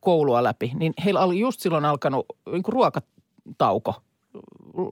koulua 0.00 0.42
läpi, 0.42 0.72
niin 0.74 0.92
heillä 1.04 1.24
oli 1.24 1.40
just 1.40 1.60
silloin 1.60 1.84
alkanut 1.84 2.26
niin 2.52 2.62
kuin 2.62 2.72
ruokatauko, 2.72 3.94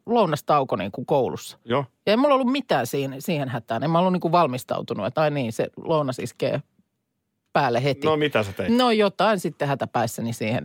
lounastauko 0.07 0.77
niin 0.77 0.93
kuin 0.93 1.07
koulussa. 1.07 1.59
Joo. 1.65 1.85
Ja 2.07 2.13
ei 2.13 2.17
mulla 2.17 2.35
ollut 2.35 2.53
mitään 2.53 2.87
siihen, 2.87 3.23
siihen 3.23 3.49
hätään. 3.49 3.83
En 3.83 3.91
mä 3.91 3.99
ollut 3.99 4.13
niin 4.13 4.21
kuin 4.21 4.33
valmistautunut, 4.33 5.07
että 5.07 5.21
ai 5.21 5.31
niin, 5.31 5.53
se 5.53 5.69
lounas 5.77 6.19
iskee 6.19 6.63
päälle 7.53 7.85
heti. 7.85 8.07
No 8.07 8.17
mitä 8.17 8.43
sä 8.43 8.53
teit? 8.53 8.77
No 8.77 8.91
jotain 8.91 9.41
sitten 9.41 9.69
hätäpäissäni 9.69 10.33
siihen, 10.33 10.65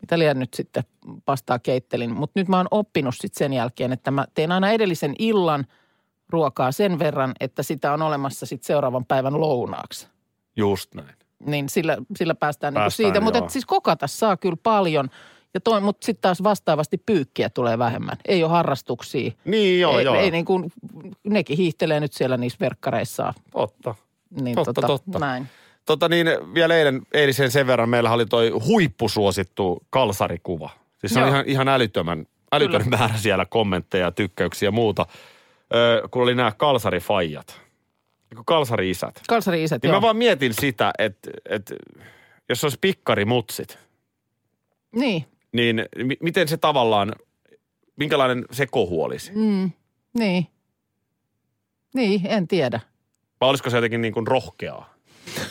mitä 0.00 0.18
liian 0.18 0.38
nyt 0.38 0.54
sitten 0.54 0.84
pastaa 1.24 1.58
keittelin. 1.58 2.14
Mutta 2.14 2.40
nyt 2.40 2.48
mä 2.48 2.56
oon 2.56 2.68
oppinut 2.70 3.14
sitten 3.14 3.38
sen 3.38 3.52
jälkeen, 3.52 3.92
että 3.92 4.10
mä 4.10 4.24
teen 4.34 4.52
aina 4.52 4.70
edellisen 4.70 5.14
illan 5.18 5.66
ruokaa 6.28 6.72
sen 6.72 6.98
verran, 6.98 7.32
että 7.40 7.62
sitä 7.62 7.92
on 7.92 8.02
olemassa 8.02 8.46
sitten 8.46 8.66
seuraavan 8.66 9.04
päivän 9.04 9.40
lounaaksi. 9.40 10.08
Just 10.56 10.94
näin. 10.94 11.14
Niin 11.46 11.68
sillä, 11.68 11.96
sillä 12.16 12.34
päästään, 12.34 12.74
niinku 12.74 12.82
Päästään, 12.84 13.06
siitä. 13.06 13.20
Mutta 13.20 13.48
siis 13.48 13.66
kokata 13.66 14.06
saa 14.06 14.36
kyllä 14.36 14.56
paljon. 14.62 15.10
Ja 15.54 15.60
toi, 15.60 15.80
mutta 15.80 16.04
sitten 16.04 16.22
taas 16.22 16.42
vastaavasti 16.42 16.98
pyykkiä 16.98 17.50
tulee 17.50 17.78
vähemmän. 17.78 18.16
Ei 18.24 18.44
ole 18.44 18.52
harrastuksia. 18.52 19.30
Niin 19.44 19.80
joo, 19.80 19.98
ei, 19.98 20.04
joo. 20.04 20.14
ei 20.14 20.30
niin 20.30 20.44
kuin, 20.44 20.72
nekin 21.24 21.56
hiihtelee 21.56 22.00
nyt 22.00 22.12
siellä 22.12 22.36
niissä 22.36 22.58
verkkareissaan. 22.60 23.34
Totta. 23.50 23.94
Niin 24.40 24.54
Totta, 24.54 24.72
tota, 24.72 24.86
totta. 24.86 25.18
Näin. 25.18 25.48
Tota 25.90 26.08
niin, 26.08 26.26
vielä 26.54 26.76
eilen, 26.76 27.02
eilisen 27.12 27.50
sen 27.50 27.66
verran 27.66 27.88
meillä 27.88 28.12
oli 28.12 28.26
toi 28.26 28.50
huippusuosittu 28.50 29.86
kalsarikuva. 29.90 30.70
Siis 30.98 31.14
se 31.14 31.20
on 31.22 31.28
ihan, 31.28 31.44
ihan 31.46 31.68
älyttömän, 31.68 32.26
älytön 32.52 32.88
määrä 32.88 33.16
siellä 33.16 33.44
kommentteja, 33.46 34.10
tykkäyksiä 34.12 34.66
ja 34.66 34.70
muuta. 34.72 35.06
Öö, 35.74 36.08
kun 36.10 36.22
oli 36.22 36.34
nämä 36.34 36.52
kalsarifaijat, 36.52 37.60
kalsari-isät. 38.44 39.20
Kalsari 39.28 39.64
isät, 39.64 39.82
Niin 39.82 39.90
joo. 39.90 40.00
mä 40.00 40.02
vaan 40.02 40.16
mietin 40.16 40.54
sitä, 40.54 40.92
että, 40.98 41.30
että 41.48 41.74
jos 42.48 42.64
olisi 42.64 42.78
pikkarimutsit, 42.80 43.78
Niin, 44.96 45.24
niin 45.52 45.86
mi- 46.04 46.16
miten 46.20 46.48
se 46.48 46.56
tavallaan, 46.56 47.12
minkälainen 47.96 48.44
se 48.52 48.66
kohu 48.66 49.02
olisi? 49.04 49.32
mm, 49.34 49.70
niin. 50.18 50.46
Niin, 51.94 52.20
en 52.26 52.48
tiedä. 52.48 52.80
Vai 53.40 53.48
olisiko 53.50 53.70
se 53.70 53.76
jotenkin 53.76 54.00
niin 54.00 54.12
kuin 54.14 54.26
rohkeaa? 54.26 54.94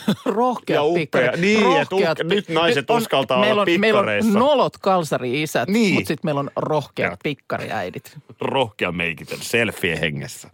Rohkeat 0.24 0.74
Ja 0.74 0.82
upea. 0.84 1.00
pikkarit. 1.00 1.40
Niin, 1.40 1.62
Rohkeat 1.62 2.20
et 2.20 2.26
uhke- 2.26 2.34
nyt 2.34 2.48
naiset 2.48 2.90
on- 2.90 2.96
uskaltaa 2.96 3.36
olla 3.36 3.46
meillä 3.46 3.62
on, 3.62 3.66
Meillä 3.80 3.86
pikkareissa. 3.98 4.30
on 4.32 4.38
nolot 4.38 4.78
kalsari-isät, 4.78 5.68
Niin. 5.68 5.94
mutta 5.94 6.08
sitten 6.08 6.26
meillä 6.28 6.38
on 6.40 6.50
rohkeat 6.56 7.12
Ja. 7.12 7.16
pikkariäidit. 7.22 8.18
rohkea 8.40 8.92
meikitön 8.92 9.38
selfie 9.40 10.00
hengessä. 10.00 10.48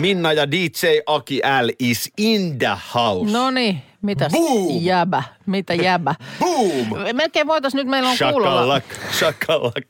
Minna 0.00 0.32
ja 0.32 0.50
DJ 0.50 0.86
Aki 1.06 1.38
L 1.62 1.68
is 1.78 2.10
in 2.18 2.58
the 2.58 2.76
house. 2.94 3.32
No 3.32 3.50
niin, 3.50 3.82
Boom! 4.30 4.78
jäbä, 4.80 5.22
mitä 5.46 5.74
jäbä. 5.74 6.14
Boom! 6.38 6.86
Melkein 7.12 7.46
voitaisiin 7.46 7.78
nyt, 7.78 7.86
meillä 7.88 8.10
on 8.10 8.16
kuulolla, 8.32 8.80
Shakalak, 8.80 9.12
shakalak. 9.18 9.84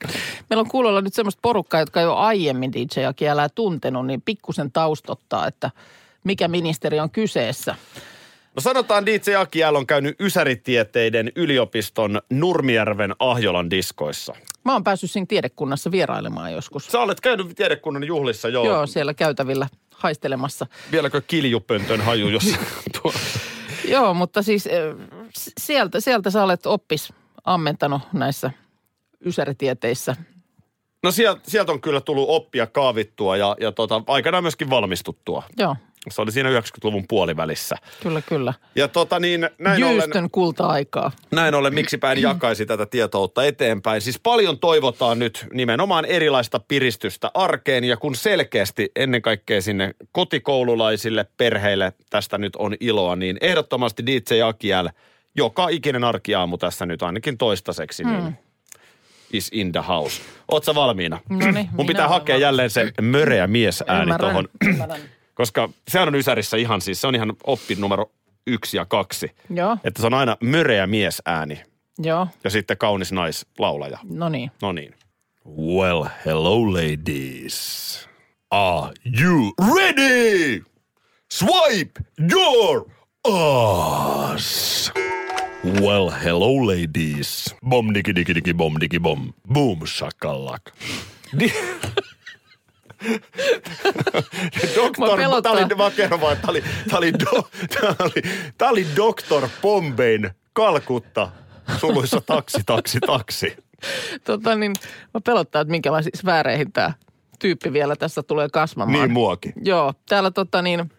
meillä 0.49 0.61
on 0.61 0.67
kuulolla 0.69 1.01
nyt 1.01 1.13
semmoista 1.13 1.39
porukkaa, 1.41 1.79
jotka 1.79 2.01
ole 2.01 2.13
aiemmin 2.15 2.73
DJ 2.73 3.05
Aki 3.07 3.27
älää 3.29 3.49
tuntenut, 3.49 4.07
niin 4.07 4.21
pikkusen 4.21 4.71
taustottaa, 4.71 5.47
että 5.47 5.71
mikä 6.23 6.47
ministeri 6.47 6.99
on 6.99 7.09
kyseessä. 7.11 7.75
No 8.55 8.61
sanotaan 8.61 9.05
DJ 9.05 9.35
Aki 9.35 9.59
L 9.71 9.75
on 9.75 9.87
käynyt 9.87 10.21
Ysäritieteiden 10.21 11.31
yliopiston 11.35 12.21
Nurmijärven 12.29 13.15
Ahjolan 13.19 13.69
diskoissa. 13.69 14.35
Mä 14.65 14.73
oon 14.73 14.83
päässyt 14.83 15.11
siinä 15.11 15.25
tiedekunnassa 15.25 15.91
vierailemaan 15.91 16.53
joskus. 16.53 16.85
Sä 16.85 16.99
olet 16.99 17.21
käynyt 17.21 17.55
tiedekunnan 17.55 18.03
juhlissa 18.03 18.49
jo. 18.49 18.63
Joo, 18.63 18.87
siellä 18.87 19.13
käytävillä 19.13 19.67
haistelemassa. 19.95 20.67
Vieläkö 20.91 21.21
kiljupöntön 21.27 22.01
haju 22.01 22.29
jos? 22.29 22.43
Joo, 23.87 24.13
mutta 24.13 24.41
siis 24.41 24.67
eh, 24.67 24.95
sieltä, 25.57 25.99
sieltä 25.99 26.29
sä 26.29 26.43
olet 26.43 26.65
oppis 26.65 27.13
ammentanut 27.43 28.01
näissä 28.13 28.51
ysäritieteissä. 29.25 30.15
No 31.03 31.11
sieltä, 31.11 31.41
sieltä 31.47 31.71
on 31.71 31.81
kyllä 31.81 32.01
tullut 32.01 32.29
oppia 32.29 32.67
kaavittua 32.67 33.37
ja, 33.37 33.55
ja 33.59 33.71
tota, 33.71 34.03
aikanaan 34.07 34.43
myöskin 34.43 34.69
valmistuttua. 34.69 35.43
Joo, 35.57 35.75
Se 36.11 36.21
oli 36.21 36.31
siinä 36.31 36.59
90-luvun 36.59 37.05
puolivälissä. 37.07 37.75
kyllä, 38.03 38.21
kyllä. 38.21 38.53
Ja 38.75 38.87
tota 38.87 39.19
niin, 39.19 39.49
näin 39.59 39.83
ollen, 39.83 39.95
Jyystön 39.95 40.29
kulta-aikaa. 40.31 41.11
näin 41.31 41.55
ollen, 41.55 41.73
miksipä 41.73 42.11
en 42.11 42.21
jakaisi 42.21 42.65
tätä 42.65 42.85
tietoutta 42.85 43.45
eteenpäin. 43.45 44.01
Siis 44.01 44.19
paljon 44.19 44.59
toivotaan 44.59 45.19
nyt 45.19 45.47
nimenomaan 45.53 46.05
erilaista 46.05 46.59
piristystä 46.67 47.31
arkeen 47.33 47.83
ja 47.83 47.97
kun 47.97 48.15
selkeästi 48.15 48.91
ennen 48.95 49.21
kaikkea 49.21 49.61
sinne 49.61 49.95
kotikoululaisille 50.11 51.25
perheille 51.37 51.93
tästä 52.09 52.37
nyt 52.37 52.55
on 52.55 52.75
iloa, 52.79 53.15
niin 53.15 53.37
ehdottomasti 53.41 54.05
DJ 54.05 54.41
Akiel 54.45 54.89
joka 55.35 55.69
ikinen 55.69 56.03
arkiaamu 56.03 56.57
tässä 56.57 56.85
nyt 56.85 57.03
ainakin 57.03 57.37
toistaiseksi, 57.37 58.03
niin 58.03 58.37
is 59.33 59.49
in 59.51 59.71
the 59.71 59.83
house. 59.87 60.21
Oot 60.51 60.63
sä 60.63 60.75
valmiina? 60.75 61.19
Noniin, 61.29 61.53
Mun 61.55 61.85
minä 61.85 61.87
pitää 61.87 62.07
hakea 62.07 62.33
valmis. 62.33 62.41
jälleen 62.41 62.69
se 62.69 62.91
möreä 63.01 63.47
miesääni 63.47 64.01
Ymmärrän, 64.01 64.19
tuohon. 64.31 64.49
Koska 65.33 65.69
sehän 65.87 66.07
on 66.07 66.15
Ysärissä 66.15 66.57
ihan 66.57 66.81
siis, 66.81 67.01
se 67.01 67.07
on 67.07 67.15
ihan 67.15 67.33
oppi 67.43 67.75
numero 67.75 68.11
yksi 68.47 68.77
ja 68.77 68.85
kaksi. 68.85 69.31
Joo, 69.49 69.77
Että 69.83 70.01
se 70.01 70.07
on 70.07 70.13
aina 70.13 70.37
möreä 70.41 70.87
miesääni 70.87 71.61
joo, 71.99 72.27
ja 72.43 72.49
sitten 72.49 72.77
kaunis 72.77 73.11
naislaulaja. 73.11 73.99
no 74.09 74.29
niin. 74.29 74.51
No 74.61 74.71
niin. 74.71 74.95
Well, 75.57 76.03
hello 76.25 76.73
ladies. 76.73 78.09
Are 78.51 78.91
you 79.21 79.53
ready? 79.75 80.61
Swipe 81.31 82.01
your 82.33 82.85
ass. 83.33 84.91
Well, 85.65 86.09
hello 86.23 86.67
ladies. 86.67 87.55
Bom 87.69 87.93
digi 87.93 88.15
digi 88.15 88.35
digi 88.35 88.53
bom 88.53 88.73
digi 88.81 88.99
bom. 88.99 89.33
Boom 89.53 89.79
shakalak. 89.87 90.61
Doktor, 94.75 95.19
tää 95.43 95.51
oli, 95.51 95.65
mä 95.65 95.91
kerron 95.95 96.21
vaan, 96.21 96.37
tää 96.37 96.49
oli, 96.49 96.63
tää 96.89 96.97
oli, 96.97 97.13
do, 97.13 97.49
tää 97.81 97.95
oli, 97.99 98.21
tää 98.57 98.69
oli 98.69 98.87
Doktor 98.95 99.47
Bombein 99.61 100.31
Kalkutta, 100.53 101.31
suluissa 101.77 102.21
taksi, 102.21 102.59
taksi, 102.65 102.99
taksi. 102.99 103.57
Tota 104.23 104.55
niin, 104.55 104.73
mä 105.13 105.21
pelottaa, 105.25 105.61
että 105.61 105.71
minkälaisiin 105.71 106.17
sfääreihin 106.17 106.71
tämä 106.71 106.93
tyyppi 107.39 107.73
vielä 107.73 107.95
tässä 107.95 108.23
tulee 108.23 108.49
kasvamaan. 108.49 108.99
Niin 108.99 109.11
muakin. 109.11 109.53
Joo, 109.63 109.93
täällä 110.09 110.31
tota 110.31 110.61
niin, 110.61 110.91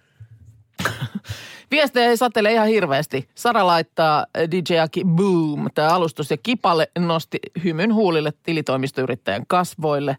viestejä 1.70 2.10
ei 2.10 2.16
satele 2.16 2.52
ihan 2.52 2.68
hirveästi. 2.68 3.28
Sara 3.34 3.66
laittaa 3.66 4.26
eh, 4.34 4.50
DJ 4.50 4.78
Aki 4.78 5.02
Boom, 5.04 5.68
tämä 5.74 5.88
alustus 5.88 6.30
ja 6.30 6.36
Kipalle 6.36 6.90
nosti 6.98 7.38
hymyn 7.64 7.94
huulille 7.94 8.32
tilitoimistoyrittäjän 8.42 9.46
kasvoille. 9.46 10.16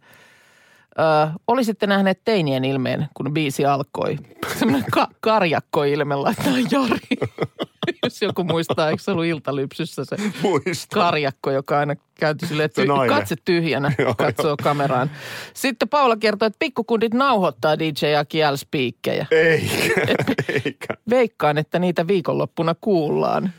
Ö, 1.00 1.32
olisitte 1.48 1.88
nähneet 1.88 2.22
teinien 2.26 2.66
ilmeen, 2.66 3.08
kun 3.14 3.34
biisi 3.34 3.66
alkoi. 3.66 4.18
Semmoinen 4.60 4.86
ka- 4.92 5.08
karjakko-ilme 5.20 6.16
laittaa 6.16 6.54
Jari. 6.72 7.30
Jos 8.04 8.22
joku 8.22 8.44
muistaa, 8.44 8.90
eikö 8.90 9.04
se 9.04 9.12
ollut 9.12 9.26
iltalypsyssä 9.26 10.06
se 10.06 10.16
Muista. 10.42 10.96
karjakko, 10.96 11.52
joka 11.52 11.80
aina 11.80 11.96
käyty 12.20 12.48
silleen, 12.48 12.66
että 12.66 12.86
nainen. 12.86 13.18
katse 13.18 13.36
tyhjänä 13.46 13.92
Joo, 14.00 14.16
katsoo 14.18 14.56
kameraan. 14.64 15.12
Sitten 15.54 15.90
Paula 15.90 16.18
kertoo, 16.18 16.46
että 16.46 16.60
pikkukundit 16.60 17.14
nauhoittaa 17.14 17.80
DJ 17.80 18.16
Aki 18.20 18.40
L-spiikkejä. 18.52 19.26
Eikä, 19.32 20.02
eikä. 20.66 20.88
Veikkaan, 21.10 21.58
että 21.58 21.80
niitä 21.80 22.08
viikonloppuna 22.08 22.76
kuullaan. 22.82 23.54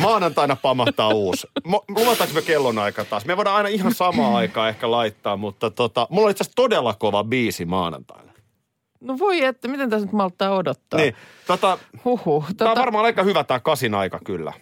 Maanantaina 0.00 0.56
pamahtaa 0.56 1.08
uusi. 1.08 1.46
Mo- 1.68 1.84
Luvataanko 1.88 2.34
me 2.34 2.42
kellonaika 2.42 3.04
taas? 3.04 3.24
Me 3.26 3.36
voidaan 3.36 3.56
aina 3.56 3.68
ihan 3.68 3.94
samaa 3.94 4.36
aikaa 4.36 4.68
ehkä 4.68 4.90
laittaa, 4.90 5.36
mutta 5.36 5.70
tota, 5.70 6.06
mulla 6.10 6.24
on 6.26 6.30
itse 6.30 6.42
asiassa 6.42 6.56
todella 6.56 6.94
kova 6.94 7.24
biisi 7.24 7.64
maanantaina. 7.64 8.32
No 9.00 9.18
voi, 9.18 9.44
että 9.44 9.68
miten 9.68 9.90
tässä 9.90 10.06
nyt 10.06 10.12
malttaa 10.12 10.50
odottaa. 10.56 11.00
Niin, 11.00 11.14
tota, 11.46 11.78
Huhhuh. 12.04 12.42
tää 12.44 12.48
on 12.50 12.56
Tota, 12.56 12.80
varmaan 12.80 13.04
aika 13.04 13.22
hyvä 13.22 13.44
tää 13.44 13.60
kasin 13.60 13.94
aika 13.94 14.20
kyllä. 14.24 14.52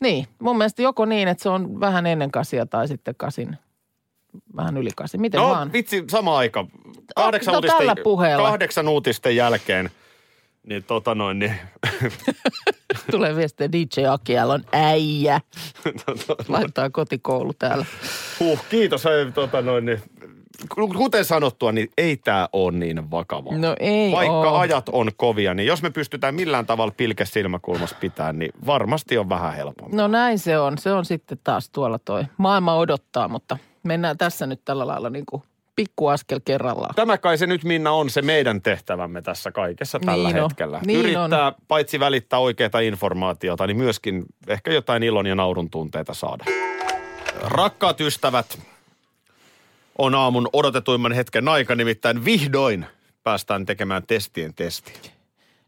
niin, 0.00 0.26
mun 0.38 0.58
mielestä 0.58 0.82
joko 0.82 1.04
niin, 1.04 1.28
että 1.28 1.42
se 1.42 1.48
on 1.48 1.80
vähän 1.80 2.06
ennen 2.06 2.30
kasia 2.30 2.66
tai 2.66 2.88
sitten 2.88 3.14
kasin, 3.14 3.56
vähän 4.56 4.76
yli 4.76 4.90
kasi. 4.96 5.18
Miten 5.18 5.38
No 5.40 5.48
vaan? 5.48 5.72
vitsi, 5.72 6.04
sama 6.10 6.38
aika. 6.38 6.66
Kahdeksan, 7.16 7.52
no 7.52 7.58
uutisten, 7.58 7.78
tällä 7.78 7.96
puheella. 8.04 8.44
kahdeksan 8.48 8.88
uutisten 8.88 9.36
jälkeen. 9.36 9.90
Niin 10.66 10.84
tota 10.84 11.14
noin, 11.14 11.38
niin 11.38 11.54
Tulee 13.10 13.36
viestiä 13.36 13.72
DJ 13.72 14.06
Aki 14.10 14.32
L 14.44 14.50
on 14.50 14.64
äijä. 14.72 15.40
Laittaa 16.48 16.90
kotikoulu 16.90 17.52
täällä. 17.58 17.86
huh, 18.40 18.64
kiitos. 18.70 19.04
Hei, 19.04 19.32
tota 19.32 19.62
noin, 19.62 19.84
niin 19.84 20.02
kuten 20.96 21.24
sanottua, 21.24 21.72
niin 21.72 21.90
ei 21.98 22.16
tämä 22.16 22.48
ole 22.52 22.72
niin 22.72 23.10
vakavaa. 23.10 23.58
No 23.58 23.76
ei 23.80 24.12
Vaikka 24.12 24.50
oo. 24.50 24.58
ajat 24.58 24.88
on 24.88 25.10
kovia, 25.16 25.54
niin 25.54 25.66
jos 25.66 25.82
me 25.82 25.90
pystytään 25.90 26.34
millään 26.34 26.66
tavalla 26.66 26.94
pilke 26.96 27.24
silmäkulmassa 27.24 27.96
pitää, 28.00 28.32
niin 28.32 28.52
varmasti 28.66 29.18
on 29.18 29.28
vähän 29.28 29.54
helpompaa. 29.54 29.96
No 29.96 30.08
näin 30.08 30.38
se 30.38 30.58
on. 30.58 30.78
Se 30.78 30.92
on 30.92 31.04
sitten 31.04 31.38
taas 31.44 31.70
tuolla 31.70 31.98
toi. 31.98 32.24
Maailma 32.36 32.74
odottaa, 32.74 33.28
mutta 33.28 33.58
mennään 33.82 34.18
tässä 34.18 34.46
nyt 34.46 34.60
tällä 34.64 34.86
lailla 34.86 35.10
niin 35.10 35.26
kuin 35.26 35.42
pikku 35.76 36.06
askel 36.08 36.40
kerrallaan. 36.44 36.94
Tämä 36.94 37.18
kai 37.18 37.38
se 37.38 37.46
nyt 37.46 37.64
Minna 37.64 37.90
on 37.92 38.10
se 38.10 38.22
meidän 38.22 38.62
tehtävämme 38.62 39.22
tässä 39.22 39.52
kaikessa 39.52 39.98
tällä 40.00 40.28
Niin 40.28 40.42
on. 40.42 40.50
hetkellä. 40.50 40.80
Niin 40.86 40.98
Yrittää 41.00 41.52
paitsi 41.68 42.00
välittää 42.00 42.38
oikeaa 42.38 42.80
informaatiota, 42.84 43.66
niin 43.66 43.76
myöskin 43.76 44.24
ehkä 44.48 44.72
jotain 44.72 45.02
ilon 45.02 45.26
ja 45.26 45.34
naurun 45.34 45.70
tunteita 45.70 46.14
saada. 46.14 46.44
Rakkaat 47.42 48.00
ystävät, 48.00 48.58
on 49.98 50.14
aamun 50.14 50.48
odotetuimman 50.52 51.12
hetken 51.12 51.48
aika, 51.48 51.74
nimittäin 51.74 52.24
vihdoin 52.24 52.86
päästään 53.22 53.66
tekemään 53.66 54.06
testien 54.06 54.54
testi. 54.54 54.92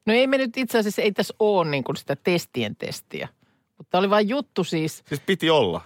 No 0.06 0.14
ei 0.14 0.26
me 0.26 0.38
nyt 0.38 0.56
itse 0.56 0.78
asiassa, 0.78 1.02
ei 1.02 1.12
tässä 1.12 1.34
ole 1.38 1.70
niin 1.70 1.84
kuin 1.84 1.96
sitä 1.96 2.16
testien 2.16 2.76
testiä. 2.76 3.28
Mutta 3.78 3.98
oli 3.98 4.10
vain 4.10 4.28
juttu 4.28 4.64
siis, 4.64 5.02
Siis 5.08 5.20
piti 5.20 5.50
olla, 5.50 5.80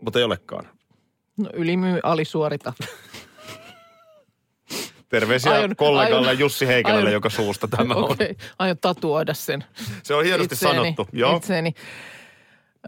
mutta 0.00 0.18
ei 0.18 0.24
olekaan. 0.24 0.68
no 1.36 1.50
ylimyy, 1.52 2.00
alisuorita. 2.02 2.72
Terveisiä 5.08 5.52
Aion- 5.52 5.76
kollegalle 5.76 6.28
aion- 6.28 6.38
Jussi 6.38 6.66
Heikälälle, 6.66 7.00
aion- 7.02 7.12
joka 7.12 7.30
suusta 7.30 7.68
tämä 7.68 7.94
on. 7.94 8.04
Okei, 8.12 8.36
aion 8.58 8.76
tatuoida 8.80 9.34
sen. 9.34 9.64
Se 10.02 10.14
on 10.14 10.24
hienosti 10.24 10.54
itseeni, 10.54 10.76
sanottu. 10.76 11.08
Joo. 11.12 11.36
Itseeni. 11.36 11.74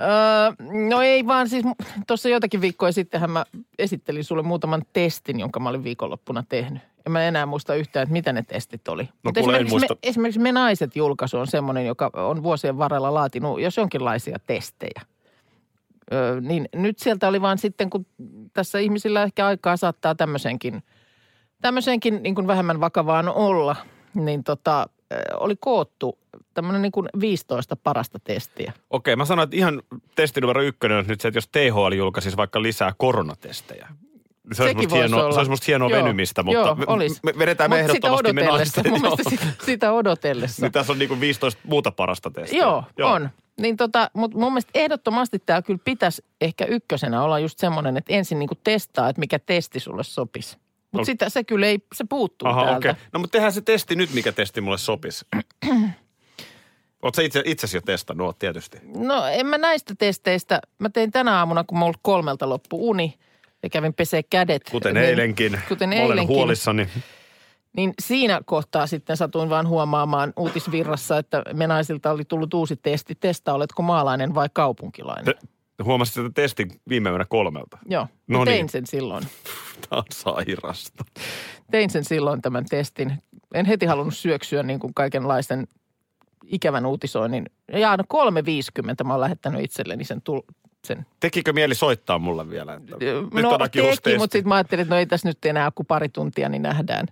Öö, 0.01 0.67
no 0.89 1.03
ei 1.03 1.27
vaan 1.27 1.49
siis, 1.49 1.65
tuossa 2.07 2.29
joitakin 2.29 2.61
viikkoja 2.61 2.93
sittenhän 2.93 3.31
mä 3.31 3.45
esittelin 3.79 4.25
sulle 4.25 4.43
muutaman 4.43 4.83
testin, 4.93 5.41
jonka 5.41 5.61
mä 5.61 5.69
olin 5.69 5.85
viikonloppuna 5.85 6.45
tehnyt. 6.49 6.83
En 7.07 7.13
mä 7.13 7.23
enää 7.23 7.47
muista 7.47 7.75
yhtään, 7.75 8.03
että 8.03 8.13
mitä 8.13 8.33
ne 8.33 8.43
testit 8.43 8.89
oli. 8.89 9.09
Mut 9.23 9.35
kuule, 9.35 9.39
en 9.39 9.43
esimerkiksi, 9.57 9.73
muista. 9.73 9.95
Me, 9.95 9.99
esimerkiksi 10.03 10.41
Me 10.41 10.53
Naiset 10.53 10.97
julkaisu 10.97 11.39
on 11.39 11.47
semmoinen, 11.47 11.87
joka 11.87 12.11
on 12.15 12.43
vuosien 12.43 12.79
varrella 12.79 13.15
laatinut 13.15 13.61
jos 13.61 13.77
jonkinlaisia 13.77 14.39
testejä. 14.47 15.01
Öö, 16.13 16.41
niin 16.41 16.69
nyt 16.75 16.99
sieltä 16.99 17.29
oli 17.29 17.41
vaan 17.43 17.59
sitten, 17.59 17.91
kun 17.91 18.07
tässä 18.53 18.79
ihmisillä 18.79 19.23
ehkä 19.23 19.47
aikaa 19.47 19.77
saattaa 19.77 20.15
tämmöisenkin, 20.15 20.83
tämmöisenkin 21.63 22.23
niin 22.23 22.35
kuin 22.35 22.47
vähemmän 22.47 22.81
vakavaan 22.81 23.29
olla, 23.29 23.77
niin 24.15 24.45
tota, 24.45 24.89
oli 25.35 25.57
koottu 25.57 26.19
tämmöinen 26.55 26.83
niin 26.83 26.93
kuin 26.93 27.09
15 27.21 27.77
parasta 27.77 28.19
testiä. 28.25 28.73
Okei, 28.91 29.17
mä 29.17 29.25
sanoin, 29.25 29.45
että 29.45 29.57
ihan 29.57 29.83
testi 30.15 30.41
numero 30.41 30.63
ykkönen 30.63 30.99
on 30.99 31.05
nyt 31.09 31.21
se, 31.21 31.29
että 31.29 31.39
jos 31.39 31.49
THL 31.49 31.93
julkaisisi 31.93 32.37
vaikka 32.37 32.63
lisää 32.63 32.93
koronatestejä. 32.99 33.89
Se 34.53 34.63
olisi, 34.63 34.77
musta 34.77 34.95
hienoa, 34.97 35.23
olla. 35.23 35.33
se 35.33 35.39
olisi 35.39 35.51
musta 35.51 35.65
hienoa 35.67 35.91
Joo, 35.91 35.99
venymistä, 35.99 36.43
mutta 36.43 36.59
joo, 36.61 36.75
me, 36.75 36.85
olisi. 36.87 37.21
me 37.23 37.33
vedetään 37.39 37.71
me 37.71 37.83
Mut 37.83 37.91
sitä 37.93 38.09
ehdottomasti 38.09 38.33
me 38.33 38.43
odotellessa, 38.43 38.83
naiset. 38.83 38.93
mun 38.93 39.01
mielestä 39.01 39.31
sitä, 39.31 39.65
sitä 39.65 39.93
odotellessa. 39.93 40.63
Niin 40.63 40.73
tässä 40.73 40.93
on 40.93 40.99
niinku 40.99 41.21
15 41.21 41.61
muuta 41.65 41.91
parasta 41.91 42.31
testiä. 42.31 42.59
Joo, 42.59 42.85
Joo, 42.99 43.13
on. 43.13 43.31
Niin 43.61 43.77
tota, 43.77 44.11
mutta 44.15 44.39
mun 44.39 44.53
mielestä 44.53 44.71
ehdottomasti 44.75 45.39
tämä 45.47 45.63
kyllä 45.63 45.81
pitäisi 45.85 46.25
ehkä 46.41 46.65
ykkösenä 46.65 47.23
olla 47.23 47.39
just 47.39 47.59
semmoinen, 47.59 47.97
että 47.97 48.13
ensin 48.13 48.39
niinku 48.39 48.55
testaa, 48.65 49.09
että 49.09 49.21
mikä 49.21 49.39
testi 49.39 49.81
sulle 49.81 50.05
sopisi. 50.05 50.57
Mutta 50.93 51.07
sitä 51.07 51.29
se 51.29 51.45
kyllä 51.45 51.67
ei, 51.67 51.79
se 51.95 52.05
puuttuu 52.09 52.49
Aha, 52.49 52.65
täältä. 52.65 52.91
Okay. 52.91 53.03
No 53.13 53.21
mutta 53.21 53.33
tehdään 53.33 53.53
se 53.53 53.61
testi 53.61 53.97
nyt, 53.97 54.13
mikä 54.13 54.33
testi 54.33 54.61
mulle 54.61 54.79
sopisi. 54.79 55.25
Oletko 57.03 57.17
sä 57.17 57.23
itse, 57.23 57.43
itsesi 57.45 57.77
jo 57.77 57.81
testannut? 57.81 58.27
Oot 58.27 58.39
tietysti. 58.39 58.79
No 58.97 59.27
en 59.27 59.47
mä 59.47 59.59
näistä 59.59 59.95
testeistä, 59.99 60.61
mä 60.79 60.89
tein 60.89 61.11
tänä 61.11 61.39
aamuna, 61.39 61.65
kun 61.65 61.79
mulla 61.79 61.99
kolmelta 62.03 62.49
loppu 62.49 62.91
uni 62.91 63.15
ja 63.63 63.71
kävin 63.71 63.95
pesee 63.95 64.23
kädet. 64.23 64.63
Kuten 64.71 64.95
niin, 64.95 65.07
eilenkin. 65.07 65.61
Kuten 65.69 65.89
Mä 65.89 65.95
olen 65.95 66.05
eilenkin. 66.05 66.37
huolissani. 66.37 66.89
Niin 67.77 67.95
siinä 68.03 68.41
kohtaa 68.45 68.87
sitten 68.87 69.17
satuin 69.17 69.51
vaan 69.51 69.69
huomaamaan 69.69 70.33
uutisvirrassa, 70.37 71.19
että 71.19 71.43
me 71.55 71.67
naisilta 71.67 72.11
oli 72.11 72.25
tullut 72.25 72.55
uusi 72.55 72.77
testi. 72.77 73.15
Testa, 73.15 73.55
oletko 73.55 73.83
maalainen 73.83 74.35
vai 74.35 74.49
kaupunkilainen. 74.53 75.25
Te, 75.25 75.35
huomasit 75.85 76.15
sitä 76.15 76.31
testin 76.35 76.71
viime 76.89 77.11
yönä 77.11 77.25
kolmelta. 77.25 77.79
Joo, 77.89 78.07
No 78.29 78.45
tein 78.45 78.57
niin. 78.57 78.69
sen 78.69 78.87
silloin. 78.87 79.25
Tämä 79.89 79.99
on 80.01 80.05
sairasta. 80.13 81.05
Tein 81.71 81.91
sen 81.91 82.05
silloin 82.05 82.43
tämän 82.43 82.65
testin. 82.71 83.13
En 83.55 83.67
heti 83.67 83.87
halunnut 83.87 84.17
syöksyä 84.17 84.63
niin 84.63 84.81
kuin 84.81 84.95
kaikenlaisen 84.95 85.67
ikävän 86.47 86.87
uutisoinnin. 86.87 87.47
Ja 87.73 87.97
no 87.97 88.05
3.50 88.15 89.05
mä 89.05 89.13
oon 89.13 89.21
lähettänyt 89.21 89.65
itselleni 89.65 90.05
sen, 90.05 90.23
tul- 90.31 90.55
sen 90.85 91.07
Tekikö 91.21 91.53
mieli 91.53 91.75
soittaa 91.75 92.19
mulle 92.19 92.51
vielä? 92.51 92.75
Että 92.75 92.97
nyt 93.35 93.43
no 93.43 93.57
Akilus 93.61 94.01
teki, 94.01 94.19
mutta 94.19 94.33
sitten 94.33 94.49
mä 94.49 94.55
ajattelin, 94.55 94.83
että 94.83 94.95
no 94.95 94.99
ei 94.99 95.07
tässä 95.07 95.29
nyt 95.29 95.45
enää 95.45 95.71
kuin 95.75 95.87
pari 95.87 96.09
tuntia, 96.09 96.49
niin 96.49 96.63
nähdään. 96.63 97.07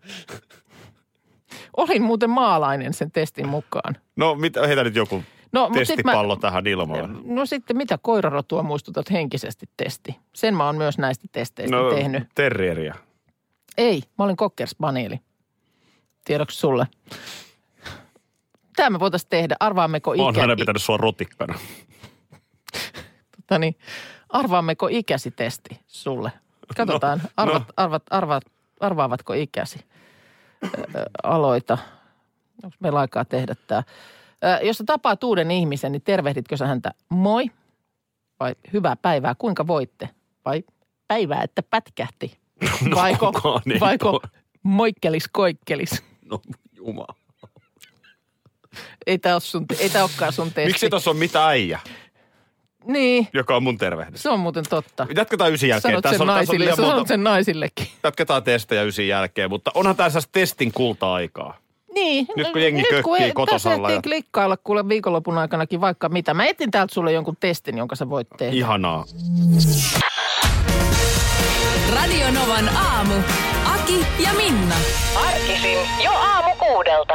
Olin 1.77 2.03
muuten 2.03 2.31
maalainen 2.31 2.95
sen 2.95 3.11
testin 3.11 3.49
mukaan. 3.49 3.97
No 4.17 4.35
mitä, 4.35 4.67
heitä 4.67 4.85
nyt 4.85 4.95
joku 4.95 5.23
No, 5.53 5.67
sit 5.67 5.75
testipallo 5.75 6.37
tähän 6.37 6.67
ilmalle. 6.67 7.09
No 7.25 7.47
sitten 7.47 7.77
mitä 7.77 7.99
koirarotua 8.03 8.63
muistutat 8.63 9.11
henkisesti 9.11 9.67
testi? 9.77 10.17
Sen 10.35 10.55
mä 10.55 10.67
oon 10.67 10.77
myös 10.77 10.99
näistä 10.99 11.29
testeistä 11.33 11.77
No, 11.77 11.91
tehnyt. 11.91 12.29
terrieriä. 12.35 12.95
Ei, 13.79 14.03
mä 14.19 14.25
olin 14.25 14.37
Cocker 14.37 14.67
Spanieli. 14.69 15.21
Tiedoksi 16.25 16.59
sulle. 16.59 16.87
Tämä 18.77 18.91
me 18.91 19.01
voitaisiin 19.01 19.31
tehdä. 19.31 19.57
Arvaammeko 19.61 20.15
Mä 20.17 20.23
oon 20.23 20.35
ikä... 20.35 20.41
aina 20.41 20.57
pitänyt 20.57 20.83
sua 20.83 20.97
rotikkana. 20.97 21.59
Tota 23.37 23.59
niin, 23.59 23.79
arvaammeko 24.29 24.89
ikäsi 24.91 25.31
testi 25.31 25.81
sulle? 25.87 26.33
Katsotaan, 26.77 27.19
No, 27.19 27.29
arvat, 27.37 27.63
no. 27.63 27.73
arvat, 27.77 28.03
arvat, 28.11 28.45
arvaavatko 28.81 29.33
ikäsi? 29.33 29.79
Ö, 30.65 30.69
aloita. 31.23 31.79
Onko 32.65 32.77
meillä 32.81 32.99
aikaa 33.01 33.25
tehdä 33.25 33.55
tämä? 33.67 33.83
Jos 34.63 34.79
sä 34.79 34.85
tapaat 34.87 35.25
uuden 35.25 35.51
ihmisen, 35.51 35.93
niin 35.93 36.03
tervehditkö 36.03 36.57
sä 36.57 36.67
häntä 36.67 36.91
moi 37.09 37.45
vai 38.41 38.55
hyvää 38.73 38.97
päivää, 38.97 39.35
kuinka 39.39 39.67
voitte? 39.67 40.09
Vai 40.45 40.65
päivää, 41.09 41.43
että 41.43 41.63
pätkähti? 41.63 42.39
No, 42.89 42.97
vaiko, 42.97 43.33
vaiko 43.81 44.21
moikkelis 44.63 45.29
koikkelis? 45.33 46.03
No 46.31 46.41
jumala. 46.73 47.15
Ei 49.07 49.19
tämä 49.19 49.35
ole 49.35 49.41
sun, 49.41 49.65
ei 49.79 49.89
tää 49.91 50.03
olekaan 50.03 50.33
sun 50.33 50.53
testi. 50.53 50.69
Miksi 50.69 50.91
tuossa 50.91 51.11
on 51.11 51.17
mitä 51.17 51.47
äijä, 51.47 51.81
Niin, 52.85 53.29
joka 53.33 53.57
on 53.57 53.63
mun 53.63 53.79
tervehdys? 53.79 54.23
se 54.23 54.31
on 54.31 54.41
muuten 54.41 54.65
totta. 54.71 55.07
Jatketaan 55.17 55.53
ysin 55.53 55.69
jälkeen. 55.69 55.93
Sanot 55.93 56.03
Tässä 56.03 56.19
sen, 56.19 56.23
on, 56.23 56.27
tässä 56.29 56.33
on 56.33 56.37
naisille, 56.37 56.65
liian 56.65 56.77
sä 56.77 56.83
sanot 56.83 56.95
monta. 56.97 57.09
sen 57.09 57.25
naisillekin. 57.25 57.87
Jatketaan 58.03 58.43
testejä 58.43 58.83
ysin 58.83 59.09
jälkeen, 59.09 59.51
mutta 59.51 59.71
onhan 59.75 59.97
tässä 59.97 60.21
testin 60.33 60.73
kulta-aikaa. 60.73 61.57
Niin. 61.95 62.27
Nyt 62.37 62.53
kun 62.53 62.63
jengi 62.63 62.83
nyt 62.93 63.03
kun 63.05 63.19
ei- 63.19 63.33
kotosalla 63.33 63.77
Tässä 63.89 63.95
ehtii 63.95 63.95
ja- 63.97 64.03
klikkailla 64.03 64.57
kuule 64.57 64.89
viikonlopun 64.89 65.39
aikanakin 65.39 65.81
vaikka 65.81 66.09
mitä. 66.09 66.35
Mä 66.35 66.45
etin 66.45 66.71
täältä 66.71 66.95
sulle 66.95 67.13
jonkun 67.13 67.37
testin, 67.41 67.79
jonka 67.79 67.97
sä 67.97 68.11
voit 68.11 68.29
tehdä. 68.39 68.53
Ihanaa. 68.57 69.05
Radio 71.95 72.31
Novan 72.31 72.69
aamu. 72.77 73.15
Aki 73.75 74.07
ja 74.25 74.31
Minna. 74.37 74.75
Arkisin 75.29 75.79
jo 76.05 76.11
aamu 76.13 76.51
kuudelta. 76.59 77.15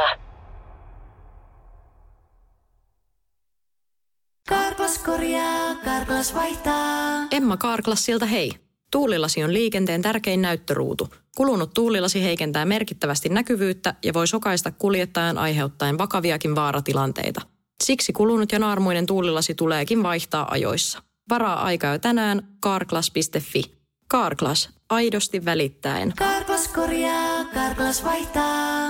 Karklas 4.48 4.98
korjaa, 4.98 5.74
Karklas 5.84 6.34
vaihtaa. 6.34 7.26
Emma 7.30 7.56
Kaarklassilta 7.56 8.26
hei. 8.26 8.50
Tuulilasi 8.94 9.44
on 9.44 9.52
liikenteen 9.52 10.02
tärkein 10.02 10.42
näyttöruutu. 10.42 11.08
Kulunut 11.36 11.74
tuulilasi 11.74 12.22
heikentää 12.22 12.64
merkittävästi 12.64 13.28
näkyvyyttä 13.28 13.94
ja 14.04 14.14
voi 14.14 14.26
sokaista 14.26 14.72
kuljettajan 14.72 15.38
aiheuttaen 15.38 15.98
vakaviakin 15.98 16.54
vaaratilanteita. 16.54 17.40
Siksi 17.84 18.12
kulunut 18.12 18.52
ja 18.52 18.58
naarmuinen 18.58 19.06
tuulilasi 19.06 19.54
tuleekin 19.54 20.02
vaihtaa 20.02 20.48
ajoissa. 20.50 21.02
Varaa 21.30 21.62
aikaa 21.62 21.92
jo 21.92 21.98
tänään 21.98 22.48
karklas.fi. 22.60 23.62
Karklas, 24.08 24.70
aidosti 24.90 25.44
välittäen. 25.44 26.12
Karklas 26.16 26.68
korjaa, 26.68 27.44
Karklas 27.44 28.04
vaihtaa. 28.04 28.88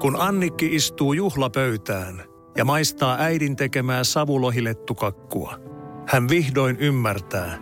Kun 0.00 0.20
Annikki 0.20 0.74
istuu 0.74 1.12
juhlapöytään 1.12 2.24
ja 2.56 2.64
maistaa 2.64 3.16
äidin 3.18 3.56
tekemää 3.56 4.04
savulohilettukakkua, 4.04 5.58
hän 6.08 6.28
vihdoin 6.28 6.76
ymmärtää, 6.76 7.58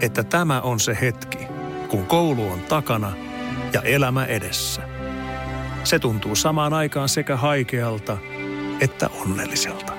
että 0.00 0.24
tämä 0.24 0.60
on 0.60 0.80
se 0.80 0.98
hetki, 1.00 1.38
kun 1.88 2.06
koulu 2.06 2.50
on 2.50 2.60
takana 2.60 3.12
ja 3.72 3.82
elämä 3.82 4.24
edessä. 4.24 4.82
Se 5.84 5.98
tuntuu 5.98 6.36
samaan 6.36 6.72
aikaan 6.72 7.08
sekä 7.08 7.36
haikealta 7.36 8.18
että 8.80 9.08
onnelliselta. 9.08 9.92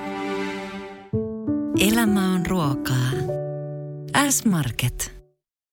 Elämä 1.80 2.34
on 2.34 2.46
ruokaa. 2.46 3.10
S-Market. 4.30 5.19